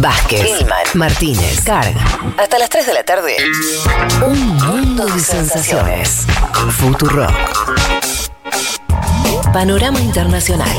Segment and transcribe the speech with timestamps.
[0.00, 2.04] Vázquez, Hillman, Martínez, Carga.
[2.36, 3.36] Hasta las 3 de la tarde.
[4.26, 6.26] Un mundo de sensaciones.
[6.78, 7.26] Futuro.
[9.52, 10.76] Panorama Internacional.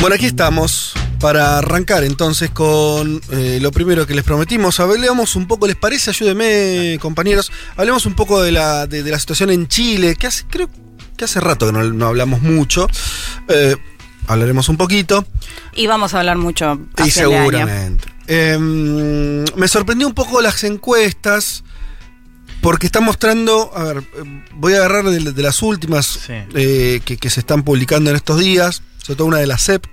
[0.00, 4.80] Bueno, aquí estamos para arrancar entonces con eh, lo primero que les prometimos.
[4.80, 6.10] Hablemos un poco, ¿les parece?
[6.10, 7.52] Ayúdenme, compañeros.
[7.76, 10.68] Hablemos un poco de la, de, de la situación en Chile, que hace, creo
[11.16, 12.86] que hace rato que no, no hablamos mucho.
[13.48, 13.76] Eh,
[14.26, 15.24] hablaremos un poquito.
[15.74, 16.80] Y vamos a hablar mucho.
[16.98, 17.10] Y año.
[17.10, 18.04] seguramente.
[18.26, 21.64] Eh, me sorprendió un poco las encuestas.
[22.62, 24.02] Porque está mostrando, a ver,
[24.54, 26.34] voy a agarrar de, de las últimas Sí.
[26.54, 29.86] eh, que, que se están publicando en estos días, sobre todo una de la CEP.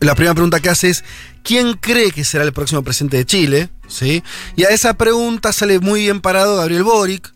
[0.00, 1.04] La primera pregunta que hace es,
[1.42, 3.68] ¿quién cree que será el próximo presidente de Chile?
[3.86, 4.22] ¿Sí?
[4.56, 7.32] Y a esa pregunta sale muy bien parado Gabriel Boric,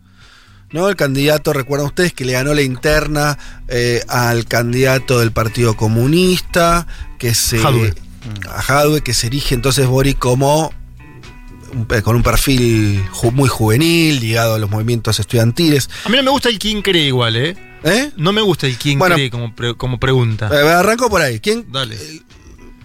[0.72, 0.88] ¿no?
[0.88, 6.86] El candidato, recuerdan ustedes, que le ganó la interna eh, al candidato del Partido Comunista,
[7.18, 7.58] que se...
[7.58, 7.94] Jadwe.
[8.50, 10.72] A Jadwe, que se erige entonces Boric como
[11.72, 15.90] un- con un perfil ju- muy juvenil, ligado a los movimientos estudiantiles.
[16.04, 17.56] A mí no me gusta el quién cree igual, ¿eh?
[17.82, 18.10] ¿Eh?
[18.16, 19.16] No me gusta el quién Bueno.
[19.16, 20.48] cree como, pre- como pregunta.
[20.50, 21.38] Eh, arranco por ahí.
[21.40, 21.98] ¿Quién, Dale.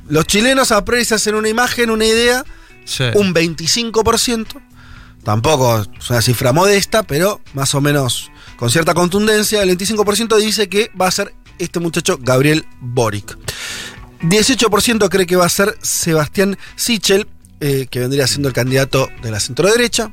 [0.10, 2.44] Los chilenos a priori se hacen una imagen, una idea,
[2.86, 3.04] Sí.
[3.16, 4.62] un 25%.
[5.24, 9.62] Tampoco es una cifra modesta, pero más o menos con cierta contundencia.
[9.62, 13.38] El 25% dice que va a ser este muchacho Gabriel Boric.
[14.22, 17.28] 18% cree que va a ser Sebastián Sichel,
[17.60, 20.12] eh, que vendría siendo el candidato de la centro derecha.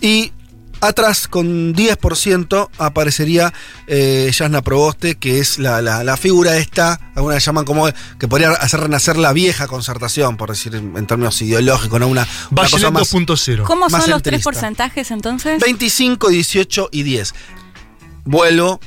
[0.00, 0.32] Y
[0.80, 3.52] atrás, con 10%, aparecería
[3.86, 8.50] eh, Yasna Proboste, que es la, la- la figura esta, algunas llaman como que podría
[8.52, 12.08] hacer renacer la vieja concertación, por decir en, términos ideológicos, ¿no?
[12.08, 13.12] Una, una cosa más.
[13.12, 13.64] 2.0.
[13.64, 15.60] ¿Cómo Más son los tres porcentajes entonces?
[15.60, 17.34] 25, 18 y 10.
[18.24, 18.80] Vuelvo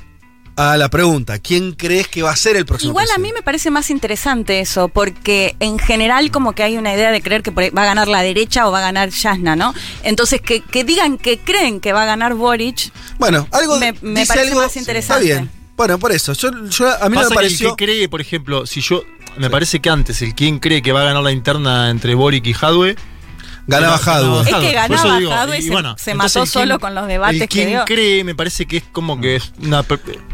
[0.59, 3.41] a la pregunta: ¿quién crees que va a ser el próximo Igual a mí me
[3.41, 7.51] parece más interesante eso, porque en general como que hay una idea de creer que
[7.51, 9.73] por ahí va a ganar la derecha o va a ganar Yasna, ¿no?
[10.03, 14.21] Entonces que, que digan que creen que va a ganar Boric, Bueno, algo Me- me
[14.21, 15.23] dice parece algo- más interesante.
[15.23, 15.49] Está bien.
[15.77, 16.33] Bueno, por eso.
[16.33, 17.75] Yo, yo- a mí Pasa me que el pareció.
[17.77, 19.03] que cree, por ejemplo, si yo.
[19.37, 22.45] Me parece que antes el quien cree que va a ganar la interna entre Boric
[22.47, 22.97] y Jadwe.
[23.69, 24.41] Ganaba Jadwe.
[24.49, 27.41] Es que ganaba digo, Jadwe y y se- bueno, se mató solo con los debates
[27.41, 27.85] el que quien dio.
[27.85, 29.85] cree me parece que es como que es una.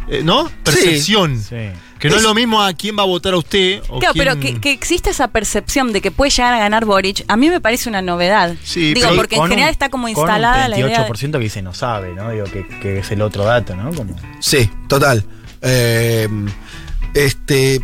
[0.10, 0.50] eh, ¿No?
[0.64, 1.40] Percepción.
[1.42, 1.56] Sí.
[2.00, 3.82] Que no es, Es- lo mismo a quién va a votar a usted.
[3.90, 6.86] O Claro, quién- pero que, que existe esa percepción de que puede llegar a ganar
[6.86, 8.56] Boric, a mí me parece una novedad.
[8.64, 11.08] Sí, Digo, pero porque en general un- está como con instalada la idea.
[11.08, 12.30] 28% que dice no sabe, ¿no?
[12.32, 13.92] Digo, que, que es el otro dato, ¿no?
[13.94, 14.16] Como...
[14.40, 15.26] Sí, total.
[15.62, 16.28] Eh,
[17.14, 17.82] este.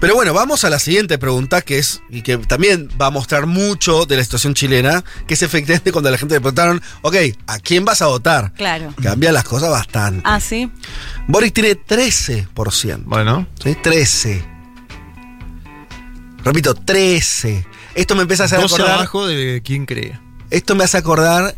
[0.00, 3.44] Pero bueno, vamos a la siguiente pregunta, que es, y que también va a mostrar
[3.46, 7.14] mucho de la situación chilena, que es efectivamente cuando la gente le preguntaron, ok,
[7.46, 8.52] ¿a quién vas a votar?
[8.54, 8.94] Claro.
[9.02, 10.22] Cambia las cosas bastante.
[10.24, 10.70] Ah, sí.
[11.28, 13.02] Boric tiene 13%.
[13.04, 13.46] Bueno.
[13.62, 13.76] ¿sí?
[13.82, 14.42] 13.
[16.44, 17.66] Repito, 13.
[17.94, 18.94] Esto me empieza a hacer 12 acordar.
[18.96, 20.18] abajo de quién cree.
[20.50, 21.54] Esto me hace acordar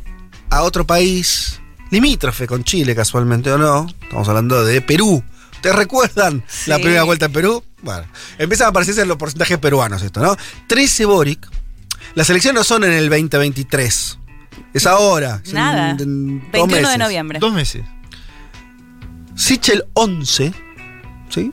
[0.51, 1.61] a otro país
[1.91, 3.87] limítrofe con Chile, casualmente o no.
[4.03, 5.23] Estamos hablando de Perú.
[5.61, 6.71] ¿Te recuerdan Sí.
[6.71, 7.63] la primera vuelta en Perú?
[7.83, 8.07] Bueno,
[8.39, 10.37] empiezan a aparecerse los porcentajes peruanos esto, ¿no?
[10.69, 11.49] 13 Boric.
[12.15, 14.19] Las elecciones no son en el 2023.
[14.75, 15.43] Es ahora.
[15.53, 15.91] Nada.
[15.91, 16.99] en- en dos 21 de meses.
[16.99, 17.39] noviembre.
[17.39, 17.83] Dos meses.
[19.35, 20.53] Sichel 11,
[21.31, 21.51] ¿sí?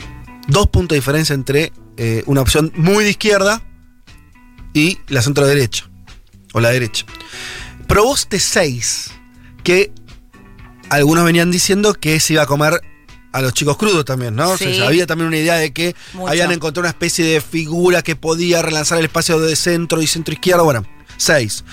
[0.48, 3.62] Dos puntos de diferencia entre eh, una opción muy de izquierda
[4.74, 5.90] y la centro derecha.
[6.54, 7.06] O la derecha.
[7.88, 9.12] Proboste 6,
[9.64, 9.92] que
[10.90, 12.82] algunos venían diciendo que se iba a comer
[13.32, 14.50] a los chicos crudos también, ¿no?
[14.52, 14.82] O sea, Sí.
[14.82, 16.30] había también una idea de que Mucho.
[16.30, 20.34] habían encontrado una especie de figura que podía relanzar el espacio de centro y centro
[20.34, 20.64] izquierda.
[20.64, 20.86] Bueno,
[21.18, 21.64] 6.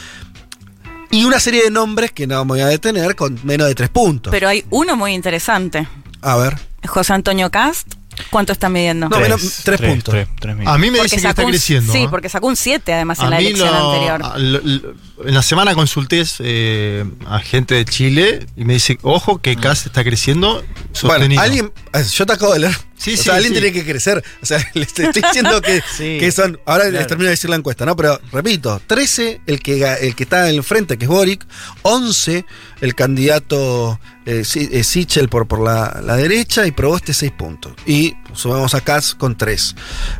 [1.10, 3.88] Y una serie de nombres que no me voy a detener con menos de 3
[3.90, 4.30] puntos.
[4.30, 5.86] Pero hay uno muy interesante.
[6.22, 6.56] a ver.
[6.86, 7.94] José Antonio Cast,
[8.31, 9.09] ¿cuánto está midiendo?
[9.09, 10.15] No, menos tres puntos.
[10.41, 11.93] tres A mí me Porque dicen que está un- creciendo.
[11.93, 12.09] Sí, ¿eh?
[12.10, 14.21] porque sacó un 7 además en A la elección lo- anterior.
[14.25, 14.94] a- lo- lo-
[15.27, 19.86] en la semana consulté eh, a gente de Chile y me dice, ojo que CAS
[19.86, 21.41] está creciendo sostenido.
[21.41, 21.72] Bueno, alguien.
[22.01, 22.77] Eh, Yo te acabo de leer.
[22.97, 23.60] Sí, o sí, sea, alguien sí.
[23.60, 24.25] tiene que crecer.
[24.43, 26.59] O sea, les estoy diciendo que, que son.
[26.66, 27.95] Ahora les termino de decir la encuesta, ¿no?
[27.97, 31.47] Pero repito: 13 el que, el que está en el frente, que es Boric.
[31.83, 32.45] 11
[32.81, 36.66] el candidato eh, eh, Sichel por, por la, la derecha.
[36.66, 37.75] Y Proboste 6 puntos.
[37.87, 39.77] Y sumamos a Katz con 3.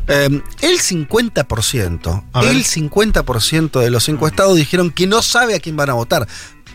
[0.07, 2.23] Eh, el 50%.
[2.33, 2.51] A ver.
[2.51, 6.27] El 50% de los encuestados dijeron que no sabe a quién van a votar.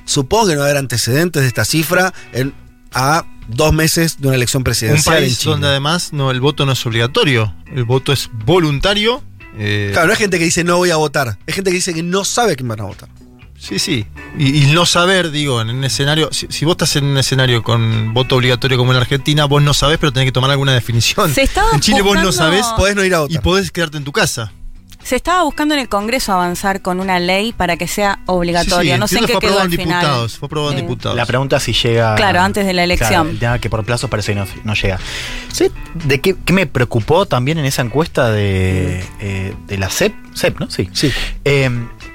[0.04, 2.54] Supongo que no va a haber antecedentes de esta cifra en,
[2.92, 6.66] a dos meses de una elección un presidencial en país donde además no, el voto
[6.66, 9.22] no es obligatorio, el voto es voluntario.
[9.58, 11.94] eh, Claro, no es gente que dice no voy a votar, es gente que dice
[11.94, 13.08] que no sabe a quién van a votar.
[13.58, 14.04] Sí, sí.
[14.36, 17.62] Y, y no saber, digo, en un escenario, si, si vos estás en un escenario
[17.62, 21.32] con voto obligatorio como en Argentina, vos no sabés, pero tenés que tomar alguna definición.
[21.32, 23.42] Se en Chile vos no sabés Podés no ir a y votar.
[23.42, 24.52] podés quedarte en tu casa.
[25.04, 28.92] Se estaba buscando en el Congreso avanzar con una ley para que sea obligatorio.
[28.92, 30.28] Sí, sí, no sé en qué quedó al final.
[30.30, 31.16] Fue aprobado en Eh, diputados.
[31.16, 32.14] La pregunta es si llega.
[32.14, 33.24] Claro, antes de la elección.
[33.24, 34.98] Claro, tema que por plazos parece que no, no llega.
[35.52, 35.70] ¿Sí?
[35.94, 40.14] ¿De qué, qué me preocupó también en esa encuesta de, eh, de la CEP?
[40.34, 40.70] CEP, ¿no?
[40.70, 40.88] Sí.
[40.92, 41.12] Sí.
[41.44, 41.68] Eh,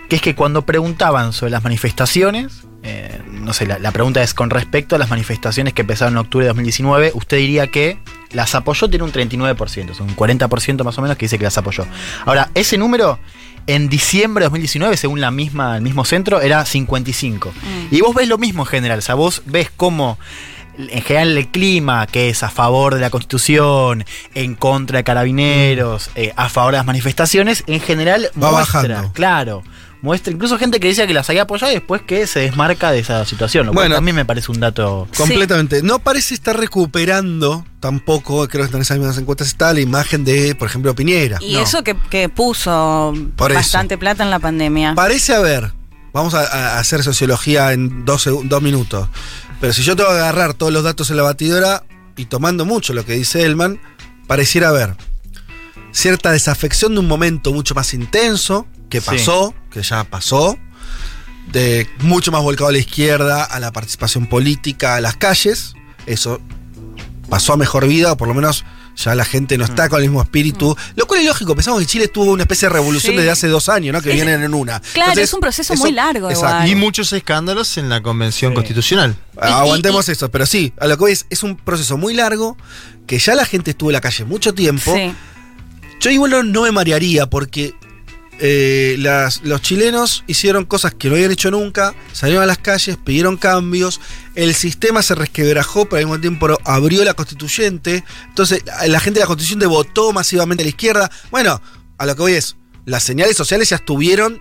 [0.10, 4.34] que es que cuando preguntaban sobre las manifestaciones, eh, no sé, la, la pregunta es
[4.34, 7.98] con respecto a las manifestaciones que empezaron en octubre de 2019, usted diría que
[8.32, 11.58] las apoyó, tiene un 39%, son un 40% más o menos que dice que las
[11.58, 11.86] apoyó.
[12.26, 13.20] Ahora, ese número
[13.68, 17.50] en diciembre de 2019, según la misma, el mismo centro, era 55.
[17.52, 17.96] Mm.
[17.96, 20.18] Y vos ves lo mismo en general, o sea, vos ves cómo
[20.78, 24.06] en general el clima, que es a favor de la constitución,
[24.36, 29.14] en contra de carabineros, eh, a favor de las manifestaciones, en general Va muestra, bajando.
[29.14, 29.64] claro,
[30.08, 33.00] muestra incluso gente que decía que las había apoyado y después que se desmarca de
[33.00, 33.96] esa situación, lo cual Bueno.
[33.96, 35.08] también me parece un dato...
[35.12, 35.18] Sí.
[35.20, 35.84] Completamente.
[35.84, 40.56] No parece estar recuperando tampoco, creo que en esas mismas encuestas está la imagen de,
[40.56, 41.38] por ejemplo, Piñera.
[41.42, 41.60] Y No.
[41.62, 43.60] eso que, que puso Por eso.
[43.60, 44.96] bastante plata en la pandemia.
[44.96, 45.72] Parece haber,
[46.14, 49.08] vamos a, a hacer sociología en dos, dos minutos,
[49.62, 51.84] pero si yo tengo que agarrar todos los datos en la batidora
[52.16, 53.80] y tomando mucho lo que dice Elman,
[54.28, 54.96] pareciera haber
[55.92, 59.06] cierta desafección de un momento mucho más intenso, que Sí.
[59.08, 60.58] pasó, que ya pasó,
[61.52, 65.74] de mucho más volcado a la izquierda, a la participación política, a las calles,
[66.06, 66.42] eso
[67.30, 70.06] pasó a mejor vida, o por lo menos ya la gente no está con el
[70.10, 73.18] mismo espíritu, lo cual es lógico, pensamos que Chile tuvo una especie de revolución Sí.
[73.18, 74.02] desde hace dos años, ¿no?
[74.02, 74.80] Que Es- vienen en una.
[74.80, 76.68] Claro, Entonces, es un proceso eso- muy largo igual.
[76.68, 78.56] Y muchos escándalos en la convención Sí.
[78.56, 79.16] constitucional.
[79.36, 82.14] Y- Aguantemos y- eso, pero sí, a lo que voy es, es un proceso muy
[82.16, 82.58] largo,
[83.06, 84.94] que ya la gente estuvo en la calle mucho tiempo.
[84.96, 85.14] Sí.
[86.00, 87.76] Yo igual no, no me marearía porque
[88.40, 92.98] eh, las- los chilenos hicieron cosas que no habían hecho nunca, salieron a las calles,
[92.98, 94.00] pidieron cambios,
[94.36, 99.24] el sistema se resquebrajó, pero al mismo tiempo abrió la constituyente, entonces la gente de
[99.24, 101.12] la constituyente votó masivamente a la izquierda.
[101.32, 101.62] Bueno,
[101.98, 102.56] a lo que voy es,
[102.86, 104.40] las señales sociales ya estuvieron.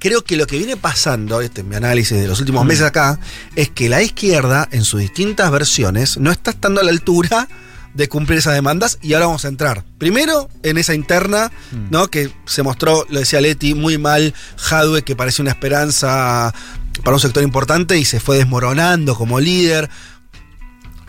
[0.00, 3.18] Creo que lo que viene pasando, este es mi análisis de los últimos meses acá,
[3.56, 7.48] es que la izquierda, en sus distintas versiones, no está estando a la altura
[7.94, 9.84] de cumplir esas demandas y ahora vamos a entrar.
[9.98, 11.50] Primero, en esa interna,
[11.90, 12.08] ¿no?
[12.08, 16.54] Que se mostró, lo decía Leti, muy mal Jadwe, que parecía una esperanza
[17.02, 19.88] para un sector importante y se fue desmoronando como líder.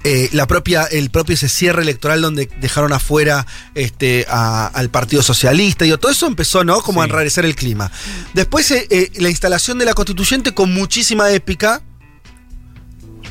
[0.05, 3.45] Eh, la propia, el propio ese cierre electoral donde dejaron afuera
[3.75, 5.83] este, a- al Partido Socialista.
[5.83, 6.81] Digo, todo eso empezó, ¿no?
[6.81, 7.91] Como a enrarecer el clima.
[8.33, 11.81] Después, eh, eh, la instalación de la constituyente con muchísima épica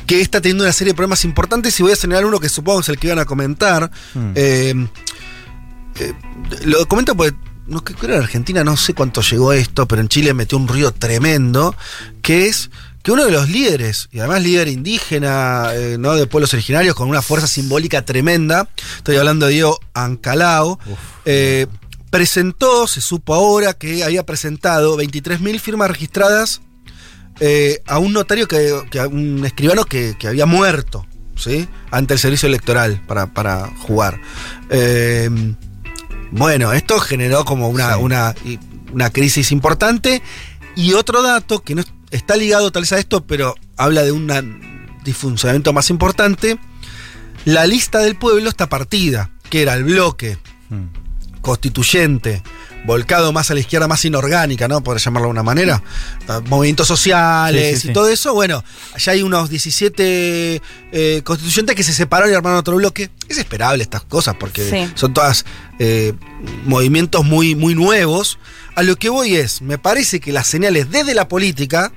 [0.09, 2.79] que está teniendo una serie de problemas importantes y voy a señalar uno que supongo
[2.79, 3.91] es el que iban a comentar.
[4.15, 4.31] Mm.
[4.33, 4.87] Eh,
[5.99, 6.13] eh,
[6.65, 10.07] lo comento porque no, creo que en Argentina no sé cuánto llegó esto, pero en
[10.07, 11.75] Chile metió un ruido tremendo,
[12.23, 12.71] que es
[13.03, 16.15] que uno de los líderes, y además líder indígena, eh, ¿no?
[16.15, 18.67] de pueblos originarios, con una fuerza simbólica tremenda,
[18.97, 20.79] estoy hablando de Diego Ancalao,
[21.25, 21.67] eh,
[22.09, 26.61] presentó, se supo ahora que había presentado 23.000 firmas registradas
[27.39, 31.05] eh, a un notario, que, que a un escribano que, que había muerto,
[31.35, 31.67] ¿sí?
[31.91, 34.19] Ante el servicio electoral para, para jugar.
[34.69, 35.29] Eh,
[36.31, 38.59] bueno, esto generó como una, Sí.
[38.93, 40.21] una, crisis importante.
[40.75, 44.11] Y otro dato que no es- está ligado tal vez a esto, pero habla de
[44.11, 44.27] un
[45.03, 46.57] disfuncionamiento más importante.
[47.45, 50.37] La lista del pueblo está partida, que era el bloque
[50.69, 51.39] Mm.
[51.41, 52.43] constituyente,
[52.85, 54.81] volcado más a la izquierda, más inorgánica, ¿no?
[54.81, 55.83] Por llamarlo de una manera.
[56.27, 57.93] Ah, Movimientos sociales Sí, sí, y sí.
[57.93, 58.33] todo eso.
[58.33, 63.09] Bueno, allá hay unos 17 eh, constituyentes que se separaron y armaron otro bloque.
[63.27, 64.91] Es esperable estas cosas porque Sí.
[64.95, 65.45] son todas
[65.79, 66.13] eh,
[66.65, 68.39] movimientos muy, muy nuevos.
[68.75, 71.91] A lo que voy es, me parece que las señales desde la política,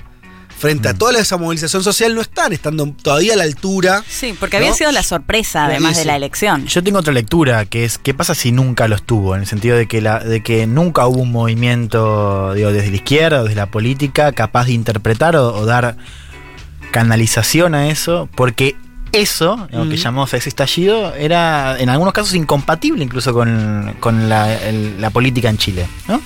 [0.59, 0.93] frente Mm.
[0.93, 4.05] a toda esa movilización social, no están estando todavía a la altura.
[4.09, 6.67] Sí, porque había sido la sorpresa, además de la elección.
[6.67, 9.77] Yo tengo otra lectura, que es qué pasa si nunca lo estuvo, en el sentido
[9.77, 13.57] de que, la, de que nunca hubo un movimiento digo, desde la izquierda o desde
[13.57, 15.97] la política capaz de interpretar o, o dar
[16.91, 18.77] canalización a eso, porque
[19.13, 20.03] eso, lo que Mm.
[20.03, 25.49] llamamos ese estallido, era en algunos casos incompatible incluso con, con la, el- la política
[25.51, 25.87] en Chile.
[26.09, 26.21] ¿no?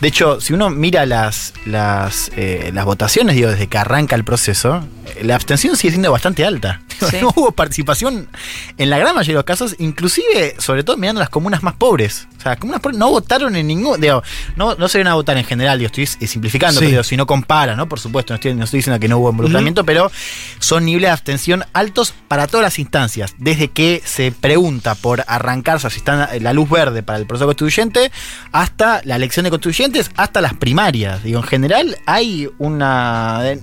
[0.00, 4.24] De hecho, si uno mira las, las, eh, las votaciones, digo, desde que arranca el
[4.24, 4.82] proceso,
[5.22, 6.80] la abstención sigue siendo bastante alta.
[7.00, 7.16] Sí.
[7.22, 8.28] No hubo participación
[8.76, 12.28] en la gran mayoría de los casos, inclusive, sobre todo mirando las comunas más pobres.
[12.38, 13.98] O sea, Comunas por no votaron en ningún.
[14.02, 14.22] Digo,
[14.56, 16.80] no, no se van a votar en general, digo, estoy simplificando, Sí.
[16.80, 17.88] pero digo, si no compara, ¿no?
[17.88, 20.12] Por supuesto, no estoy, no estoy diciendo que no hubo involucramiento, pero
[20.58, 23.34] son niveles de abstención altos para todas las instancias.
[23.38, 28.12] Desde que se pregunta por arrancarse, si está la luz verde para el proceso constituyente,
[28.52, 31.24] hasta la elección de constituyentes, hasta las primarias.
[31.24, 33.40] Digo, en general hay una.
[33.42, 33.60] eh,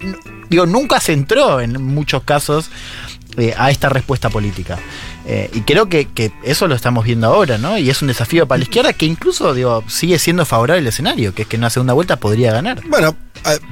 [0.49, 2.69] Digo, nunca se entró en muchos casos
[3.37, 4.77] eh, a esta respuesta política.
[5.25, 6.09] Eh, y creo que,
[6.43, 7.77] eso lo estamos viendo ahora, ¿no?
[7.77, 11.33] Y es un desafío para la izquierda que incluso, digo, sigue siendo favorable el escenario,
[11.33, 12.81] que es que en una segunda vuelta podría ganar.
[12.89, 13.15] Bueno,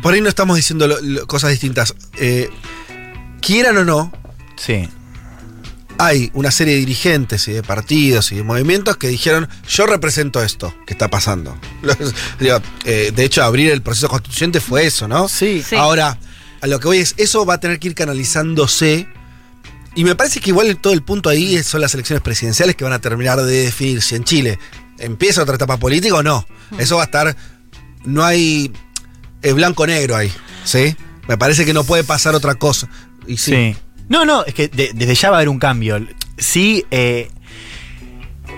[0.02, 0.88] por ahí no estamos diciendo
[1.28, 1.94] cosas distintas.
[3.42, 4.14] Quieran o no,
[4.58, 4.88] Sí.
[5.98, 10.44] hay una serie de dirigentes y de partidos y de movimientos que dijeron, yo represento
[10.44, 11.58] esto que está pasando.
[11.82, 11.98] Los-
[12.40, 15.30] digo, eh, de hecho, abrir el proceso constituyente fue eso, ¿no?
[15.30, 15.64] Sí.
[15.68, 15.76] Sí.
[15.76, 16.18] Ahora,
[16.62, 19.08] a lo que voy es, eso va a tener que ir canalizándose.
[19.96, 22.92] Y me parece que igual todo el punto ahí son las elecciones presidenciales que van
[22.92, 24.60] a terminar de definir si en Chile
[25.00, 26.46] empieza otra etapa política o no.
[26.78, 27.38] Eso va a estar.
[28.04, 28.74] No hay
[29.42, 30.30] eh, blanco-negro ahí.
[30.66, 30.94] ¿Sí?
[31.30, 32.90] Me parece que no puede pasar otra cosa.
[33.26, 33.52] Y sí.
[33.52, 33.78] Sí.
[34.10, 36.06] No, no, es que de- desde ya va a haber un cambio.
[36.38, 37.30] Sí, eh,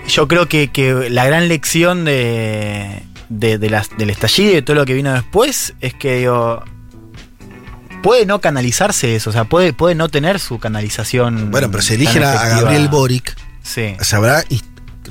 [0.08, 4.62] yo creo que, que la gran lección de, de- de las- del estallido y de
[4.62, 6.62] todo lo que vino después es que digo,
[8.02, 11.50] puede no canalizarse eso, o sea, puede, puede no tener su canalización.
[11.50, 12.32] Bueno, pero si tan eligen a.
[12.34, 13.96] Gabriel Boric, Sí.
[14.00, 14.44] se habrá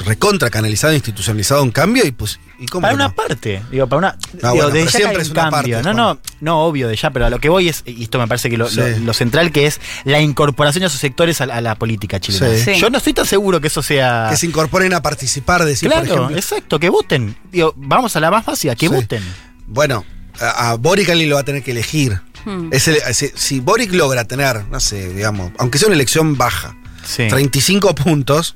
[0.06, 2.40] recontra canalizado, institucionalizado un cambio y pues.
[2.60, 3.14] ¿y cómo Para una no?
[3.16, 4.08] parte, digo, para una.
[4.10, 4.18] Ah,
[4.52, 5.76] digo, bueno, desde pero ya que siempre hay es un una cambio.
[5.78, 8.18] parte, no, no, no, obvio, de ya, pero a lo que voy es, y esto
[8.20, 8.78] me parece que lo, Sí.
[8.80, 12.20] lo- lo central que es la incorporación de esos sectores a, la- a la política
[12.20, 12.56] chilena.
[12.58, 12.74] Sí.
[12.76, 12.80] Sí.
[12.80, 14.28] Yo no estoy tan seguro que eso sea.
[14.30, 16.38] Que se incorporen a participar, decir, claro, por ejemplo.
[16.38, 17.36] exacto, que voten.
[17.52, 18.94] Digo, vamos a la más básica, que Sí.
[18.94, 19.24] voten.
[19.68, 20.06] Bueno,
[20.40, 22.22] a, a Boric alguien lo va a tener que elegir.
[22.46, 22.70] Hmm.
[22.72, 26.76] Es el- si, si Boric logra tener, no sé, digamos, aunque sea una elección baja,
[27.04, 27.28] Sí.
[27.30, 28.56] 35 puntos,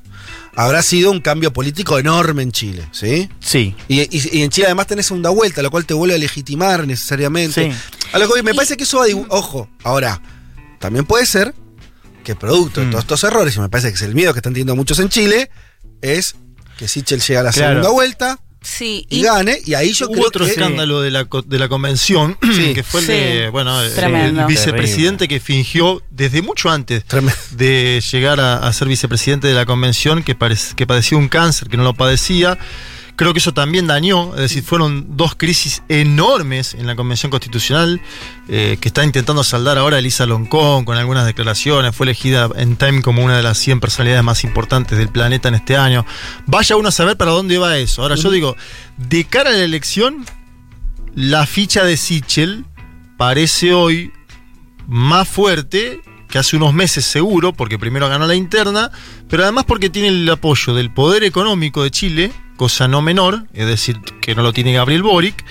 [0.54, 3.28] habrá sido un cambio político enorme en Chile, ¿sí?
[3.40, 3.74] Sí.
[3.88, 6.86] Y, y- y en Chile además tenés segunda vuelta, lo cual te vuelve a legitimar
[6.86, 7.72] necesariamente.
[7.72, 7.78] Sí.
[8.12, 10.20] A lo que me parece que eso va a Ojo, ahora,
[10.78, 11.54] también puede ser
[12.24, 12.90] que producto de Mm.
[12.90, 15.08] todos estos errores, y me parece que es el miedo que están teniendo muchos en
[15.08, 15.50] Chile,
[16.02, 16.34] es
[16.78, 17.70] que Sichel llega a la Claro.
[17.70, 20.52] segunda vuelta Sí, y, y gane, y ahí yo Hubo creo otro que.
[20.52, 22.72] escándalo de la, de la convención, Sí.
[22.74, 23.12] que fue el Sí.
[23.12, 24.40] de, bueno, el- Tremendo.
[24.42, 27.38] el vicepresidente que fingió desde mucho antes Tremendo.
[27.50, 30.36] de llegar a, a ser vicepresidente de la convención, que,
[30.76, 32.58] que padecía un cáncer, que no lo padecía.
[33.14, 38.00] Creo que eso también dañó, es decir, fueron dos crisis enormes en la Convención Constitucional
[38.48, 41.94] eh, que está intentando saldar ahora Elisa Loncón con algunas declaraciones.
[41.94, 45.54] Fue elegida en Time como una de las 100 personalidades más importantes del planeta en
[45.54, 46.06] este año.
[46.46, 48.02] Vaya uno a saber para dónde va eso.
[48.02, 48.56] Ahora yo digo,
[48.96, 50.24] de cara a la elección,
[51.14, 52.64] la ficha de Sichel
[53.18, 54.10] parece hoy
[54.88, 58.90] más fuerte que hace unos meses seguro, porque primero ganó la interna,
[59.28, 63.66] pero además porque tiene el apoyo del poder económico de Chile, cosa no menor, es
[63.66, 65.44] decir, que no lo tiene Gabriel Boric.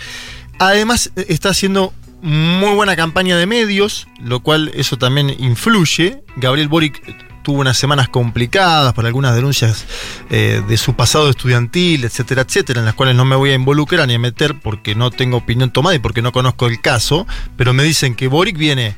[0.59, 6.23] Además eh, está haciendo muy buena campaña de medios, lo cual eso también influye.
[6.35, 7.01] Gabriel Boric
[7.41, 9.85] tuvo unas semanas complicadas por algunas denuncias
[10.29, 14.07] eh, de su pasado estudiantil, etcétera, etcétera, en las cuales no me voy a involucrar
[14.07, 17.25] ni a meter porque no tengo opinión tomada y porque no conozco el caso,
[17.57, 18.95] pero me dicen que Boric viene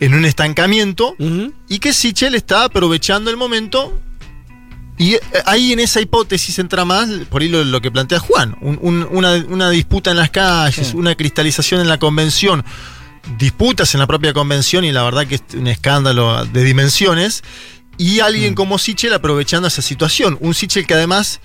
[0.00, 1.16] en un estancamiento
[1.68, 3.98] y que Sichel está aprovechando el momento.
[4.98, 8.56] Y eh, ahí en esa hipótesis entra más, por ahí lo, lo que plantea Juan,
[8.60, 10.96] un- un- una, una disputa en las calles, Sí.
[10.96, 12.64] una cristalización en la convención,
[13.38, 17.42] disputas en la propia convención y la verdad que es un escándalo de dimensiones,
[17.98, 20.36] y alguien como Sichel aprovechando esa situación.
[20.40, 21.40] Un Sichel que además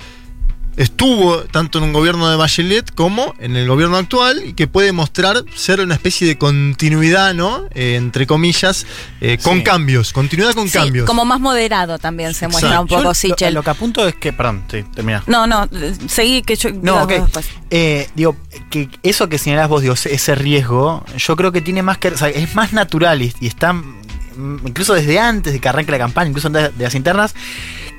[0.77, 4.91] estuvo tanto en un gobierno de Bachelet como en el gobierno actual y que puede
[4.91, 7.65] mostrar ser una especie de continuidad, ¿no?
[7.75, 8.85] Eh, entre comillas,
[9.19, 9.63] eh, con Sí.
[9.63, 11.05] cambios, continuidad con sí, cambios.
[11.05, 12.81] como más moderado también se muestra Exacto.
[12.83, 13.53] un poco Yo lo- Sichel.
[13.53, 14.31] Lo, que apunto es que.
[14.33, 15.23] Perdón, sí, termina.
[15.27, 15.67] No, no,
[16.07, 16.69] seguí que yo.
[16.71, 17.09] No, digo ok.
[17.25, 17.45] después.
[17.69, 18.35] Eh, digo,
[18.69, 22.09] que eso que señalás vos, digo, ese riesgo, yo creo que tiene más que.
[22.09, 23.73] o sea, es más natural y, y está.
[23.73, 23.99] mm,
[24.65, 27.35] Incluso desde antes de que arranque la campaña, incluso antes de las internas,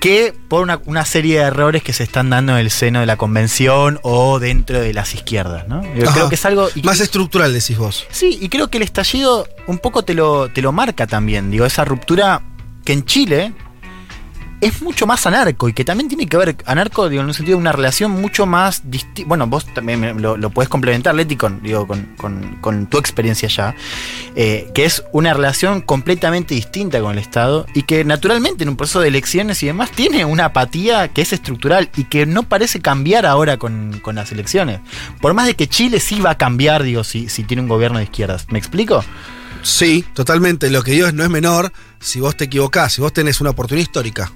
[0.03, 3.07] que por una, una serie de errores que se están dando en el seno de
[3.07, 5.81] la convención o dentro de las izquierdas, ¿no?
[5.95, 6.15] Yo Ajá.
[6.15, 6.69] creo que es algo.
[6.75, 8.05] y- Más estructural, decís vos.
[8.11, 11.53] Sí, y creo que el estallido un poco te lo, te lo marca también.
[11.53, 12.43] Digo, esa ruptura
[12.85, 13.53] que en Chile
[14.63, 17.59] es mucho más anarco y que también tiene que ver, anarco, digo, en un sentido
[17.59, 19.29] de una relación mucho más distinta.
[19.29, 23.49] Bueno, vos también lo, lo puedes complementar, Leti, con, digo, con, con- con tu experiencia
[23.49, 23.75] ya,
[24.37, 28.77] eh, que es una relación completamente distinta con el Estado y que naturalmente en un
[28.77, 32.81] proceso de elecciones y demás tiene una apatía que es estructural y que no parece
[32.81, 34.81] cambiar ahora con, con las elecciones.
[35.21, 37.99] Por más de que Chile sí va a cambiar, digo, si, si tiene un gobierno
[37.99, 38.47] de izquierdas.
[38.49, 39.05] ¿Me explico?
[39.63, 40.71] Sí, totalmente.
[40.71, 43.51] Lo que digo es no es menor si vos te equivocás, si vos tenés una
[43.51, 44.31] oportunidad histórica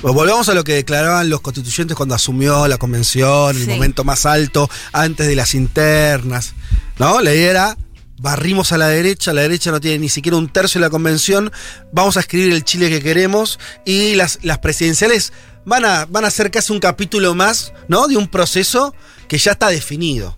[0.00, 3.70] Pues volvamos a lo que declaraban los constituyentes cuando asumió la convención, el Sí.
[3.70, 6.54] momento más alto, antes de las internas.
[6.98, 7.20] ¿No?
[7.20, 7.76] La idea era.
[8.20, 11.52] Barrimos a la derecha, la derecha no tiene ni siquiera un tercio de la convención,
[11.92, 15.32] vamos a escribir el Chile que queremos y las, las presidenciales
[15.64, 18.08] van a, van a ser casi un capítulo más, ¿no?
[18.08, 18.92] De un proceso
[19.28, 20.36] que ya está definido.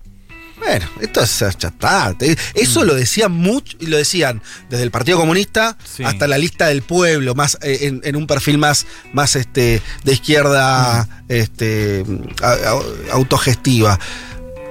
[0.60, 2.14] Bueno, esto es, ya está.
[2.54, 6.04] Eso lo decían mucho, y lo decían desde el Partido Comunista Sí.
[6.04, 10.12] hasta la lista del pueblo, más eh, en, en un perfil más, más este, de
[10.12, 12.04] izquierda este,
[12.42, 13.98] a- a- autogestiva.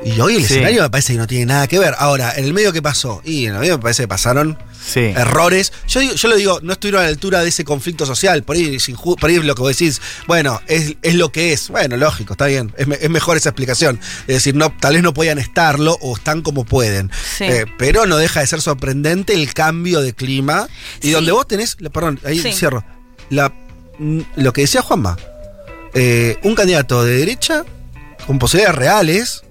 [0.05, 0.53] Y hoy el Sí.
[0.53, 1.93] escenario me parece que no tiene nada que ver.
[1.98, 5.00] Ahora, en el medio que pasó, y en el medio me parece que pasaron Sí.
[5.01, 5.71] errores.
[5.88, 8.43] Yo, digo- yo lo digo, no estuvieron a la altura de ese conflicto social.
[8.43, 11.31] Por ahí, es inju- por ahí es lo que vos decís, bueno, es, es lo
[11.31, 11.69] que es.
[11.69, 12.74] Bueno, lógico, está bien.
[12.77, 14.00] Es, me- es mejor esa explicación.
[14.21, 17.12] Es decir, no, tal vez no podían estarlo o están como pueden.
[17.38, 17.43] Sí.
[17.45, 20.67] Eh, pero no deja de ser sorprendente el cambio de clima.
[21.01, 21.12] Y Sí.
[21.12, 22.53] donde vos tenés, la- perdón, ahí Sí.
[22.53, 22.83] cierro.
[23.29, 23.53] La,
[24.00, 25.17] mm, lo que decía Juanma,
[25.93, 27.63] eh, un candidato de derecha
[28.25, 29.43] con posibilidades reales.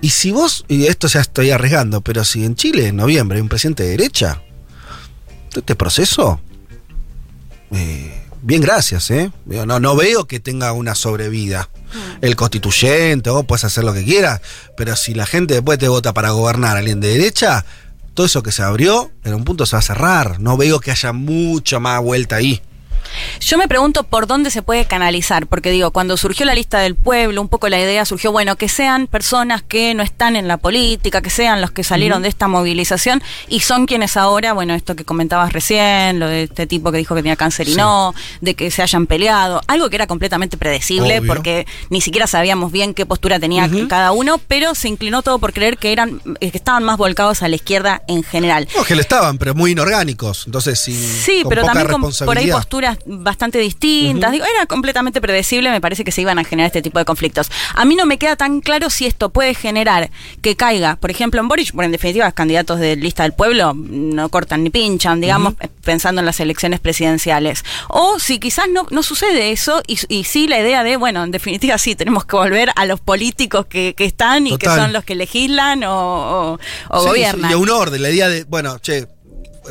[0.00, 3.42] Y si vos, y esto ya estoy arriesgando, pero si en Chile en noviembre hay
[3.42, 4.42] un presidente de derecha,
[5.50, 6.40] todo este proceso,
[7.72, 9.32] eh, bien gracias, ¿eh?
[9.46, 11.70] No, no veo que tenga una sobrevida.
[12.20, 14.40] El constituyente, vos puedes hacer lo que quieras,
[14.76, 17.64] pero si la gente después te vota para gobernar a alguien de derecha,
[18.14, 20.40] todo eso que se abrió, en un punto se va a cerrar.
[20.40, 22.62] No veo que haya mucha más vuelta ahí.
[23.40, 26.94] Yo me pregunto por dónde se puede canalizar, porque digo, cuando surgió la lista del
[26.94, 30.56] pueblo, un poco la idea surgió, bueno, que sean personas que no están en la
[30.56, 34.96] política, que sean los que salieron de esta movilización y son quienes ahora, bueno, esto
[34.96, 37.76] que comentabas recién, lo de este tipo que dijo que tenía cáncer y Sí.
[37.76, 41.26] no, de que se hayan peleado, algo que era completamente predecible Obvio.
[41.34, 45.52] porque ni siquiera sabíamos bien qué postura tenía cada uno, pero se inclinó todo por
[45.52, 48.68] creer que eran eh, que estaban más volcados a la izquierda en general.
[48.76, 50.44] No, que lo estaban, pero muy inorgánicos.
[50.46, 54.32] Entonces, Sí, con pero poca también con por ahí posturas bastante distintas.
[54.32, 57.50] Digo, era completamente predecible, me parece que se iban a generar este tipo de conflictos.
[57.74, 60.10] A mí no me queda tan claro si esto puede generar
[60.42, 63.72] que caiga, por ejemplo, en Boric, porque en definitiva los candidatos de lista del pueblo
[63.74, 67.64] no cortan ni pinchan, digamos, pensando en las elecciones presidenciales.
[67.88, 71.30] O si quizás no, no sucede eso y, y sí la idea de, bueno, en
[71.30, 75.04] definitiva sí, tenemos que volver a los políticos que, que están y que son los
[75.04, 76.58] que legislan o, o-
[76.90, 77.50] o Sí, gobiernan.
[77.50, 79.06] y a un orden, la idea de, bueno, che,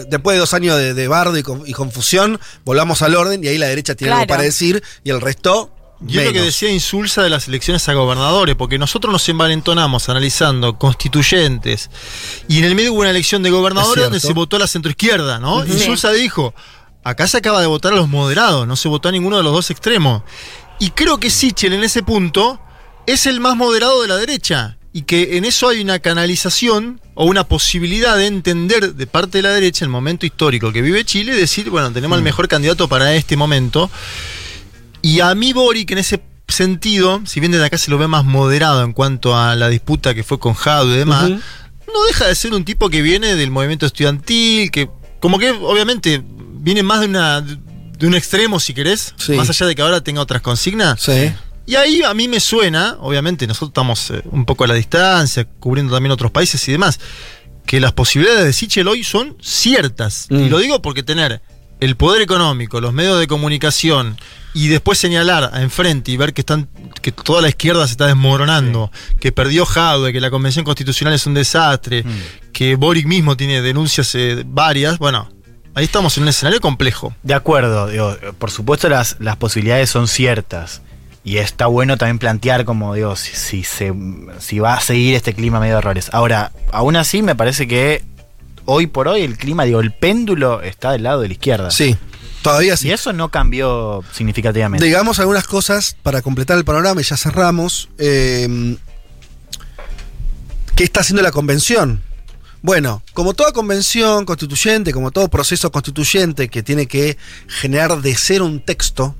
[0.09, 3.47] después de dos años de, de bardo y, con- y confusión, volvamos al orden y
[3.47, 5.71] ahí la derecha tiene algo para decir y el resto.
[6.05, 6.45] Y es lo que menos.
[6.47, 11.89] decía Insulsa de las elecciones a gobernadores, porque nosotros nos envalentonamos analizando constituyentes
[12.49, 14.67] y en el medio hubo una elección de Es gobernadores donde se votó a la
[14.67, 15.65] centroizquierda, ¿no?
[15.65, 16.53] Insulsa dijo,
[17.03, 19.53] acá se acaba de votar a los moderados, no se votó a ninguno de los
[19.53, 20.23] dos extremos.
[20.79, 22.59] Y creo que Sichel en ese punto
[23.07, 27.25] es el más moderado de la derecha y que en eso hay una canalización o
[27.25, 31.33] una posibilidad de entender de parte de la derecha el momento histórico que vive Chile
[31.33, 33.91] y decir, bueno, tenemos el mejor candidato para este momento.
[35.01, 38.23] Y a mí Boric en ese sentido, si bien desde acá se lo ve más
[38.23, 42.35] moderado en cuanto a la disputa que fue con Jado y demás, no deja de
[42.35, 46.23] ser un tipo que viene del movimiento estudiantil, que como que obviamente
[46.59, 49.33] viene más de una de un extremo si querés, Sí.
[49.33, 51.01] más allá de que ahora tenga otras consignas.
[51.01, 51.33] Sí.
[51.65, 55.47] Y ahí a mí me suena, obviamente nosotros estamos eh, un poco a la distancia,
[55.59, 56.99] cubriendo también otros países y demás,
[57.65, 60.27] que las posibilidades de Sichel hoy son ciertas.
[60.29, 60.35] Mm.
[60.45, 61.41] Y lo digo porque tener
[61.79, 64.17] el poder económico, los medios de comunicación
[64.53, 66.69] y después señalar a enfrente y ver que están
[67.01, 71.25] que toda la izquierda se está desmoronando, que perdió Jadwe, que la convención constitucional es
[71.25, 72.05] un desastre,
[72.53, 75.29] que Boric mismo tiene denuncias eh, varias, bueno,
[75.73, 77.13] ahí estamos en un escenario complejo.
[77.21, 80.81] De acuerdo, digo, por supuesto las, las posibilidades son ciertas.
[81.25, 83.91] Y está bueno también plantear como, digo, si, si, se,
[84.39, 86.09] si va a seguir este clima medio de errores.
[86.13, 88.03] Ahora, aún así me parece que
[88.65, 91.71] hoy por hoy el clima, digo, el péndulo está del lado de la izquierda.
[91.71, 91.97] Sí,
[92.43, 92.89] todavía sí.
[92.89, 94.85] Y eso no cambió significativamente.
[94.85, 97.89] Digamos algunas cosas para completar el panorama y ya cerramos.
[97.97, 98.77] Eh,
[100.75, 102.03] ¿Qué está haciendo la convención?
[102.61, 108.45] Bueno, como toda convención constituyente, como todo proceso constituyente que tiene que generar de cero
[108.45, 109.15] un texto,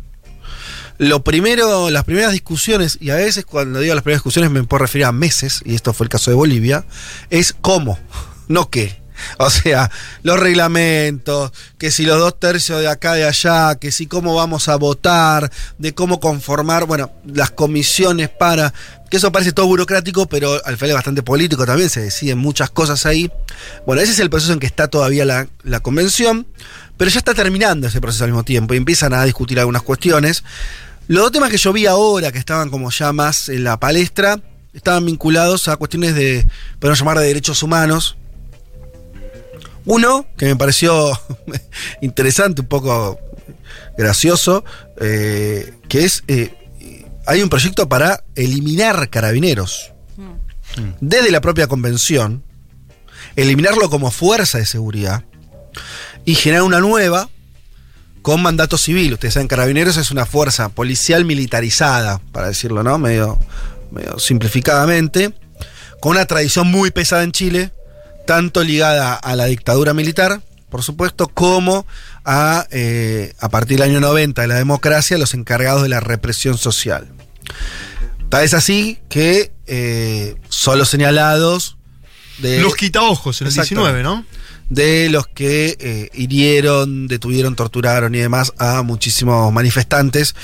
[0.97, 4.81] lo primero, las primeras discusiones, y a veces cuando digo las primeras discusiones me puedo
[4.83, 6.85] referir a meses, y esto fue el caso de Bolivia,
[7.29, 7.99] es cómo,
[8.47, 9.03] no qué.
[9.37, 9.89] O sea,
[10.23, 14.67] los reglamentos, que si los dos tercios de acá de allá, que si cómo vamos
[14.67, 18.73] a votar, de cómo conformar, bueno, las comisiones para,
[19.09, 22.69] que eso parece todo burocrático, pero al final es bastante político también, se deciden muchas
[22.69, 23.31] cosas ahí.
[23.85, 26.47] Bueno, ese es el proceso en que está todavía la, la convención,
[26.97, 30.43] pero ya está terminando ese proceso al mismo tiempo y empiezan a discutir algunas cuestiones.
[31.07, 34.39] Los dos temas que yo vi ahora, que estaban como ya más en la palestra,
[34.73, 36.47] estaban vinculados a cuestiones de,
[36.79, 38.17] podemos llamar, de derechos humanos.
[39.85, 41.11] Uno, que me pareció
[42.01, 43.19] interesante, un poco
[43.97, 44.65] gracioso,
[44.99, 46.53] eh, que es, eh,
[47.27, 49.91] hay un proyecto para eliminar carabineros
[50.99, 52.43] desde la propia convención,
[53.35, 55.23] eliminarlo como fuerza de seguridad
[56.25, 57.29] y generar una nueva
[58.25, 59.13] con mandato civil.
[59.13, 62.97] Ustedes saben, carabineros es una fuerza policial militarizada, para decirlo, ¿no?
[62.97, 63.37] Medio,
[63.91, 65.31] medio simplificadamente,
[65.99, 67.71] con una tradición muy pesada en Chile,
[68.25, 71.85] tanto ligada a la dictadura militar, por supuesto, como
[72.25, 76.57] a, eh, a partir del año 90 de la democracia, los encargados de la represión
[76.57, 77.07] social.
[78.29, 81.77] Tal es así que eh, son los señalados
[82.39, 83.99] de Los quitaojos en el Exactamente.
[83.99, 84.25] 19, ¿no?
[84.69, 90.35] De los que eh, hirieron, detuvieron, torturaron y demás a muchísimos manifestantes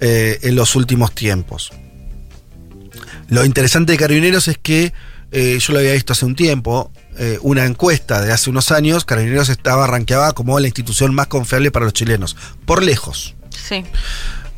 [0.00, 1.70] eh, en los últimos tiempos.
[3.28, 4.92] Lo interesante de Carabineros es que
[5.30, 6.90] eh, yo lo había visto hace un tiempo,
[7.42, 11.84] una encuesta de hace unos años, Carabineros estaba rankeada como la institución más confiable para
[11.84, 13.34] los chilenos, por lejos.
[13.50, 13.82] Sí.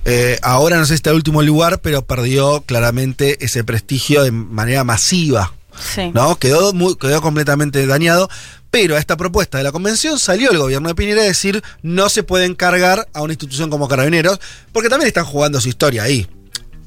[0.04, 4.30] Eh, ahora no sé si está en último lugar, pero perdió claramente ese prestigio de
[4.30, 5.54] manera masiva.
[5.78, 6.10] Sí.
[6.12, 6.36] ¿no?
[6.36, 8.28] Quedó, muy- quedó completamente dañado.
[8.70, 12.08] Pero a esta propuesta de la convención salió el gobierno de Piñera a decir no
[12.08, 14.40] se puede encargar a una institución como Carabineros,
[14.72, 16.28] porque también están jugando su historia ahí.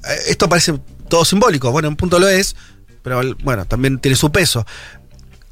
[0.07, 2.55] Eh, Esto parece todo simbólico, bueno, en punto lo es,
[3.01, 4.65] pero bueno, también tiene su peso.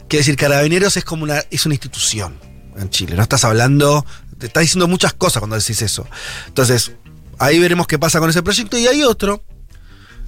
[0.07, 2.39] Quiere decir, Carabineros es como una, es una institución
[2.77, 4.05] en Chile, no estás hablando,
[4.37, 6.07] te estás diciendo muchas cosas cuando decís eso.
[6.47, 6.93] Entonces,
[7.37, 9.43] ahí veremos qué pasa con ese proyecto y hay otro.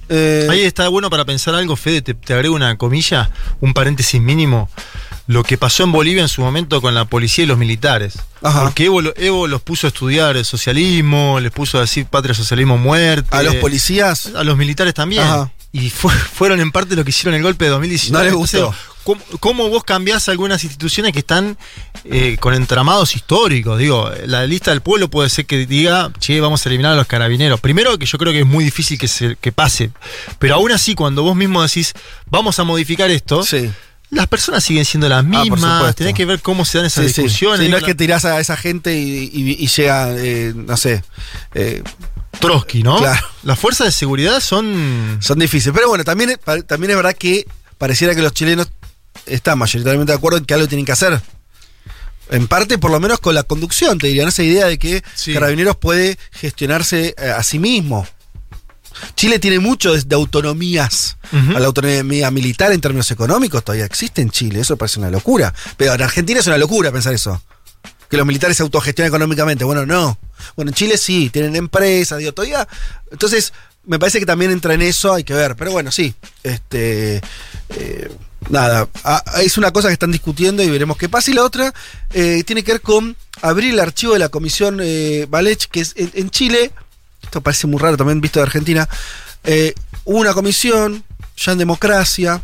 [0.08, 4.20] Eh, Ahí está bueno para pensar algo, Fede, te, te agrego una comilla, un paréntesis
[4.20, 4.68] mínimo.
[5.26, 8.18] Lo que pasó en Bolivia en su momento con la policía y los militares.
[8.42, 8.62] Ajá.
[8.64, 12.76] Porque Evo, Evo los puso a estudiar el socialismo, les puso a decir patria, socialismo,
[12.76, 13.28] muerte.
[13.34, 15.22] a los policías A los militares también.
[15.22, 15.50] Ajá.
[15.74, 18.16] Y fue- fueron en parte lo que hicieron el golpe de 2019.
[18.18, 18.58] No les gustó.
[18.58, 21.58] Entonces, ¿cómo, cómo vos cambiás algunas instituciones que están
[22.04, 23.76] eh, con entramados históricos?
[23.78, 27.08] Digo, la lista del pueblo puede ser que diga, che, vamos a eliminar a los
[27.08, 27.60] carabineros.
[27.60, 29.90] Primero, que yo creo que es muy difícil que, se, que pase.
[30.38, 31.92] Pero aún así, cuando vos mismo decís,
[32.30, 33.68] vamos a modificar esto, Sí.
[34.10, 35.60] las personas siguen siendo las Ah, mismas.
[35.60, 35.94] supuesto.
[35.94, 37.66] Tenés que ver cómo se dan esas Sí, discusiones.
[37.66, 41.02] Sí, no es que tirás a esa gente y, y- y llega, eh, no sé,
[41.54, 41.82] eh,
[42.40, 42.98] Trotsky, ¿no?
[42.98, 43.26] Claro.
[43.42, 45.18] Las fuerzas de seguridad son.
[45.20, 45.74] son difíciles.
[45.74, 47.46] Pero bueno, también, es- pa- también es verdad que
[47.78, 48.70] pareciera que los chilenos
[49.26, 51.20] están mayoritariamente de acuerdo en que algo tienen que hacer.
[52.30, 55.34] En parte, por lo menos con la conducción, te dirían esa idea de que Sí.
[55.34, 58.06] Carabineros puede gestionarse eh, a sí mismo.
[59.16, 61.16] Chile tiene mucho de, autonomías.
[61.32, 65.52] La autonomía militar en términos económicos todavía existe en Chile, eso parece una locura.
[65.76, 67.42] Pero en Argentina es una locura pensar eso.
[68.14, 69.64] Que los militares se autogestionen económicamente.
[69.64, 70.16] Bueno, no.
[70.54, 72.68] Bueno, en Chile sí, tienen empresas, digo, todavía.
[73.10, 73.52] Entonces,
[73.86, 75.56] me parece que también entra en eso, hay que ver.
[75.56, 76.14] Pero bueno, sí.
[76.44, 77.20] Este.
[77.70, 78.08] eh,
[78.50, 81.32] nada, a- es una cosa que están discutiendo y veremos qué pasa.
[81.32, 81.74] Y la otra
[82.12, 85.94] eh, tiene que ver con abrir el archivo de la comisión eh, Balech, que es
[85.96, 86.70] en, Chile.
[87.20, 88.88] Esto parece muy raro también visto de Argentina.
[89.42, 89.74] eh,
[90.04, 91.02] hubo una comisión,
[91.36, 92.40] ya en democracia,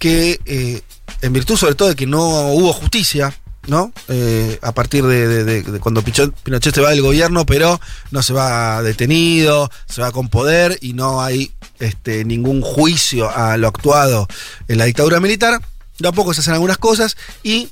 [0.00, 0.80] que eh,
[1.20, 3.32] en virtud sobre todo de que no hubo justicia,
[3.66, 3.92] ¿no?
[4.08, 9.70] Eh, a partir de, cuando Pinochet se va del gobierno, pero no se va detenido,
[9.88, 14.26] se va con poder y no hay este, ningún juicio a lo actuado
[14.68, 15.60] en la dictadura militar.
[15.98, 17.70] De a poco se hacen algunas cosas y